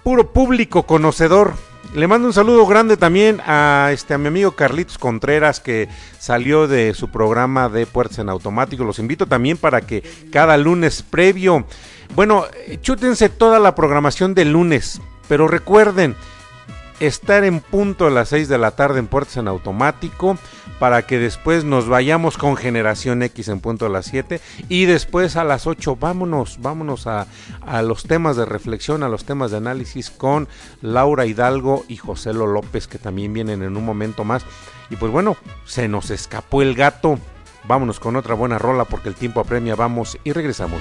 puro 0.03 0.33
público 0.33 0.83
conocedor. 0.85 1.55
Le 1.95 2.07
mando 2.07 2.26
un 2.26 2.35
saludo 2.35 2.66
grande 2.66 2.97
también 2.97 3.41
a 3.47 3.91
este 3.93 4.14
a 4.14 4.18
mi 4.18 4.28
amigo 4.28 4.53
Carlitos 4.53 4.99
Contreras 4.99 5.59
que 5.61 5.89
salió 6.18 6.68
de 6.68 6.95
su 6.95 7.11
programa 7.11 7.68
de 7.68 7.87
Puertas 7.87 8.18
en 8.18 8.28
Automático. 8.28 8.85
Los 8.85 8.99
invito 8.99 9.26
también 9.26 9.57
para 9.57 9.81
que 9.81 10.03
cada 10.31 10.57
lunes 10.57 11.03
previo 11.03 11.66
bueno, 12.14 12.44
chútense 12.82 13.28
toda 13.28 13.58
la 13.58 13.74
programación 13.74 14.34
del 14.34 14.52
lunes, 14.52 15.00
pero 15.28 15.48
recuerden 15.48 16.16
estar 17.00 17.44
en 17.44 17.61
punto 17.61 18.06
a 18.06 18.11
las 18.11 18.28
6 18.28 18.48
de 18.48 18.58
la 18.58 18.72
tarde 18.72 18.98
en 18.98 19.06
Puertas 19.06 19.38
en 19.38 19.48
Automático 19.48 20.36
para 20.78 21.06
que 21.06 21.18
después 21.18 21.64
nos 21.64 21.88
vayamos 21.88 22.36
con 22.36 22.56
Generación 22.56 23.22
X 23.22 23.48
en 23.48 23.61
punto 23.61 23.86
a 23.86 23.88
las 23.88 24.06
7 24.06 24.40
y 24.68 24.84
después 24.84 25.36
a 25.36 25.44
las 25.44 25.66
8 25.66 25.96
vámonos, 25.96 26.58
vámonos 26.61 27.06
a, 27.06 27.26
los 27.82 28.04
temas 28.04 28.36
de 28.36 28.44
reflexión, 28.44 29.02
a 29.02 29.08
los 29.08 29.24
temas 29.24 29.50
de 29.50 29.56
análisis 29.56 30.11
con 30.11 30.46
Laura 30.82 31.26
Hidalgo 31.26 31.84
y 31.88 31.96
José 31.96 32.34
López 32.34 32.86
que 32.86 32.98
también 32.98 33.32
vienen 33.32 33.62
en 33.62 33.76
un 33.76 33.84
momento 33.84 34.24
más. 34.24 34.44
Y 34.90 34.96
pues 34.96 35.11
bueno, 35.11 35.36
se 35.64 35.88
nos 35.88 36.11
escapó 36.11 36.62
el 36.62 36.74
gato. 36.74 37.18
Vámonos 37.64 38.00
con 38.00 38.16
otra 38.16 38.34
buena 38.34 38.58
rola 38.58 38.84
porque 38.84 39.08
el 39.08 39.14
tiempo 39.14 39.40
apremia. 39.40 39.76
Vamos 39.76 40.18
y 40.24 40.32
regresamos. 40.32 40.80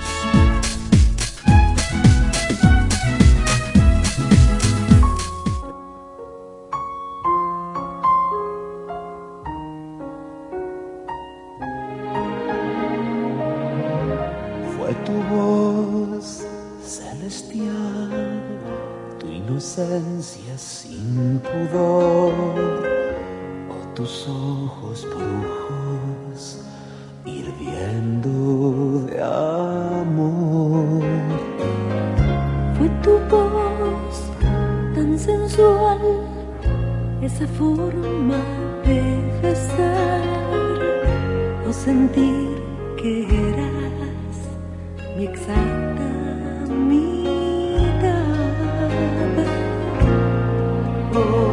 Sin 20.57 21.39
pudor 21.39 22.34
o 23.69 23.93
tus 23.95 24.27
ojos 24.27 25.07
brujos 25.07 26.65
hirviendo 27.25 29.05
de 29.07 29.21
amor. 29.23 31.01
Fue 32.77 32.89
tu 33.01 33.17
voz 33.30 34.32
tan 34.95 35.17
sensual, 35.17 35.99
esa 37.21 37.47
forma 37.47 38.41
de 38.84 39.01
besar 39.41 40.21
o 41.67 41.71
sentir 41.71 42.49
que 43.01 43.23
eras 43.23 44.36
mi 45.15 45.23
exacta 45.25 46.28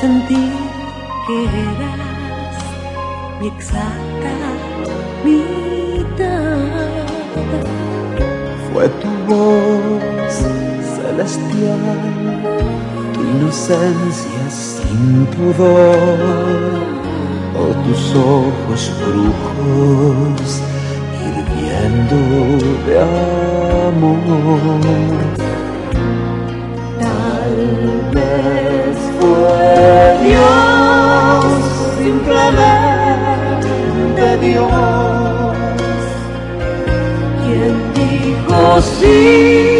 sentir 0.00 0.52
que 1.26 1.44
eras 1.44 2.54
mi 3.40 3.48
exacta 3.48 4.34
mitad. 5.24 6.58
Fue 8.72 8.88
tu 9.00 9.10
voz 9.28 10.34
celestial, 10.94 12.00
tu 13.12 13.20
inocencia 13.20 14.44
sin 14.48 15.26
pudor, 15.34 16.18
o 17.58 17.64
tus 17.84 18.02
ojos 18.14 18.80
brujos 19.00 20.50
hirviendo 21.20 22.18
de 22.86 22.94
amor. 23.88 25.47
Fue 29.20 30.18
Dios, 30.24 31.44
simplemente 31.98 33.58
Dios, 34.38 35.56
quien 37.44 37.74
dijo 37.94 38.60
sí 38.82 39.77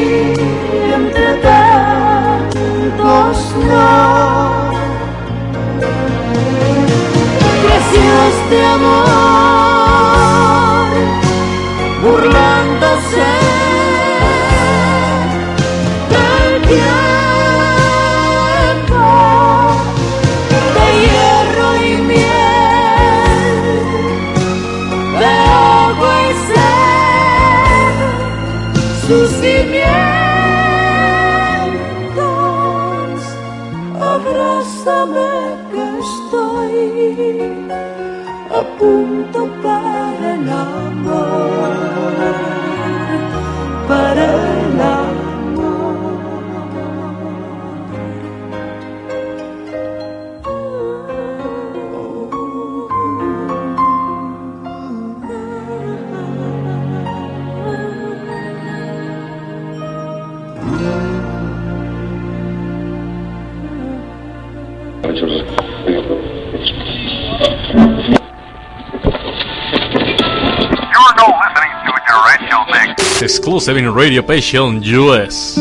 Exclusive 73.59 73.81
in 73.81 73.93
Radio 73.93 74.25
Passion 74.25 74.81
US. 75.01 75.59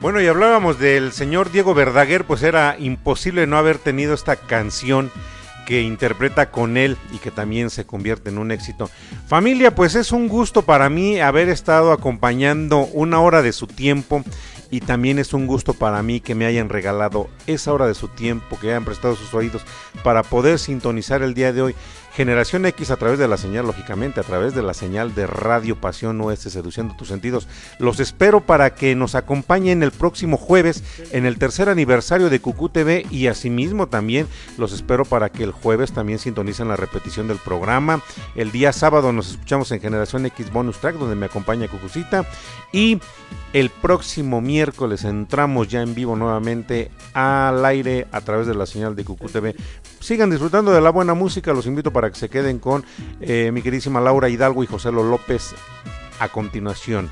Bueno, 0.00 0.20
y 0.20 0.28
hablábamos 0.28 0.78
del 0.78 1.10
señor 1.10 1.50
Diego 1.50 1.74
Verdaguer, 1.74 2.24
pues 2.24 2.44
era 2.44 2.76
imposible 2.78 3.48
no 3.48 3.58
haber 3.58 3.78
tenido 3.78 4.14
esta 4.14 4.36
canción 4.36 5.10
que 5.66 5.82
interpreta 5.82 6.52
con 6.52 6.76
él 6.76 6.96
y 7.12 7.18
que 7.18 7.32
también 7.32 7.70
se 7.70 7.84
convierte 7.84 8.30
en 8.30 8.38
un 8.38 8.52
éxito. 8.52 8.88
Familia, 9.26 9.74
pues 9.74 9.96
es 9.96 10.12
un 10.12 10.28
gusto 10.28 10.62
para 10.62 10.88
mí 10.88 11.18
haber 11.18 11.48
estado 11.48 11.90
acompañando 11.90 12.86
una 12.92 13.20
hora 13.20 13.42
de 13.42 13.52
su 13.52 13.66
tiempo 13.66 14.22
y 14.70 14.80
también 14.80 15.18
es 15.18 15.32
un 15.32 15.46
gusto 15.46 15.74
para 15.74 16.02
mí 16.02 16.20
que 16.20 16.34
me 16.34 16.46
hayan 16.46 16.68
regalado 16.68 17.28
esa 17.46 17.72
hora 17.72 17.86
de 17.86 17.94
su 17.94 18.08
tiempo, 18.08 18.58
que 18.60 18.68
hayan 18.68 18.84
prestado 18.84 19.16
sus 19.16 19.32
oídos 19.34 19.62
para 20.02 20.22
poder 20.22 20.58
sintonizar 20.58 21.22
el 21.22 21.34
día 21.34 21.52
de 21.52 21.62
hoy. 21.62 21.74
Generación 22.18 22.66
X 22.66 22.90
a 22.90 22.96
través 22.96 23.20
de 23.20 23.28
la 23.28 23.36
señal, 23.36 23.64
lógicamente, 23.64 24.18
a 24.18 24.24
través 24.24 24.52
de 24.52 24.60
la 24.60 24.74
señal 24.74 25.14
de 25.14 25.28
Radio 25.28 25.76
Pasión 25.76 26.20
Oeste, 26.20 26.50
seduciendo 26.50 26.96
tus 26.96 27.06
sentidos. 27.06 27.46
Los 27.78 28.00
espero 28.00 28.40
para 28.40 28.74
que 28.74 28.96
nos 28.96 29.14
acompañen 29.14 29.84
el 29.84 29.92
próximo 29.92 30.36
jueves 30.36 30.82
en 31.12 31.26
el 31.26 31.38
tercer 31.38 31.68
aniversario 31.68 32.28
de 32.28 32.40
Cucú 32.40 32.70
TV 32.70 33.06
y 33.08 33.28
asimismo 33.28 33.86
también 33.86 34.26
los 34.56 34.72
espero 34.72 35.04
para 35.04 35.28
que 35.28 35.44
el 35.44 35.52
jueves 35.52 35.92
también 35.92 36.18
sintonicen 36.18 36.66
la 36.66 36.74
repetición 36.74 37.28
del 37.28 37.38
programa. 37.38 38.02
El 38.34 38.50
día 38.50 38.72
sábado 38.72 39.12
nos 39.12 39.30
escuchamos 39.30 39.70
en 39.70 39.80
Generación 39.80 40.26
X 40.26 40.52
Bonus 40.52 40.78
Track, 40.78 40.96
donde 40.96 41.14
me 41.14 41.26
acompaña 41.26 41.68
Cucucita. 41.68 42.26
Y 42.72 42.98
el 43.52 43.70
próximo 43.70 44.40
miércoles 44.40 45.04
entramos 45.04 45.68
ya 45.68 45.82
en 45.82 45.94
vivo 45.94 46.16
nuevamente 46.16 46.90
al 47.14 47.64
aire 47.64 48.08
a 48.10 48.20
través 48.22 48.48
de 48.48 48.56
la 48.56 48.66
señal 48.66 48.96
de 48.96 49.04
Cucú 49.04 49.28
TV. 49.28 49.54
Sigan 50.08 50.30
disfrutando 50.30 50.72
de 50.72 50.80
la 50.80 50.88
buena 50.88 51.12
música, 51.12 51.52
los 51.52 51.66
invito 51.66 51.92
para 51.92 52.08
que 52.08 52.18
se 52.18 52.30
queden 52.30 52.60
con 52.60 52.82
eh, 53.20 53.50
mi 53.52 53.60
queridísima 53.60 54.00
Laura 54.00 54.30
Hidalgo 54.30 54.64
y 54.64 54.66
José 54.66 54.90
López 54.90 55.54
a 56.18 56.30
continuación. 56.30 57.10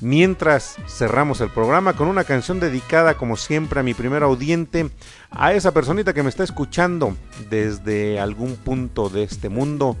Mientras 0.00 0.78
cerramos 0.88 1.40
el 1.40 1.48
programa 1.48 1.92
con 1.92 2.08
una 2.08 2.24
canción 2.24 2.58
dedicada 2.58 3.14
como 3.14 3.36
siempre 3.36 3.78
a 3.78 3.84
mi 3.84 3.94
primer 3.94 4.24
audiente, 4.24 4.90
a 5.30 5.52
esa 5.52 5.72
personita 5.72 6.12
que 6.12 6.24
me 6.24 6.28
está 6.28 6.42
escuchando 6.42 7.16
desde 7.50 8.18
algún 8.18 8.56
punto 8.56 9.10
de 9.10 9.22
este 9.22 9.48
mundo 9.48 9.96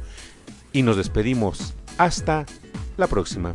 y 0.72 0.82
nos 0.82 0.96
despedimos. 0.96 1.74
Hasta 1.98 2.46
la 2.96 3.06
próxima. 3.06 3.54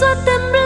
tengo 0.00 0.57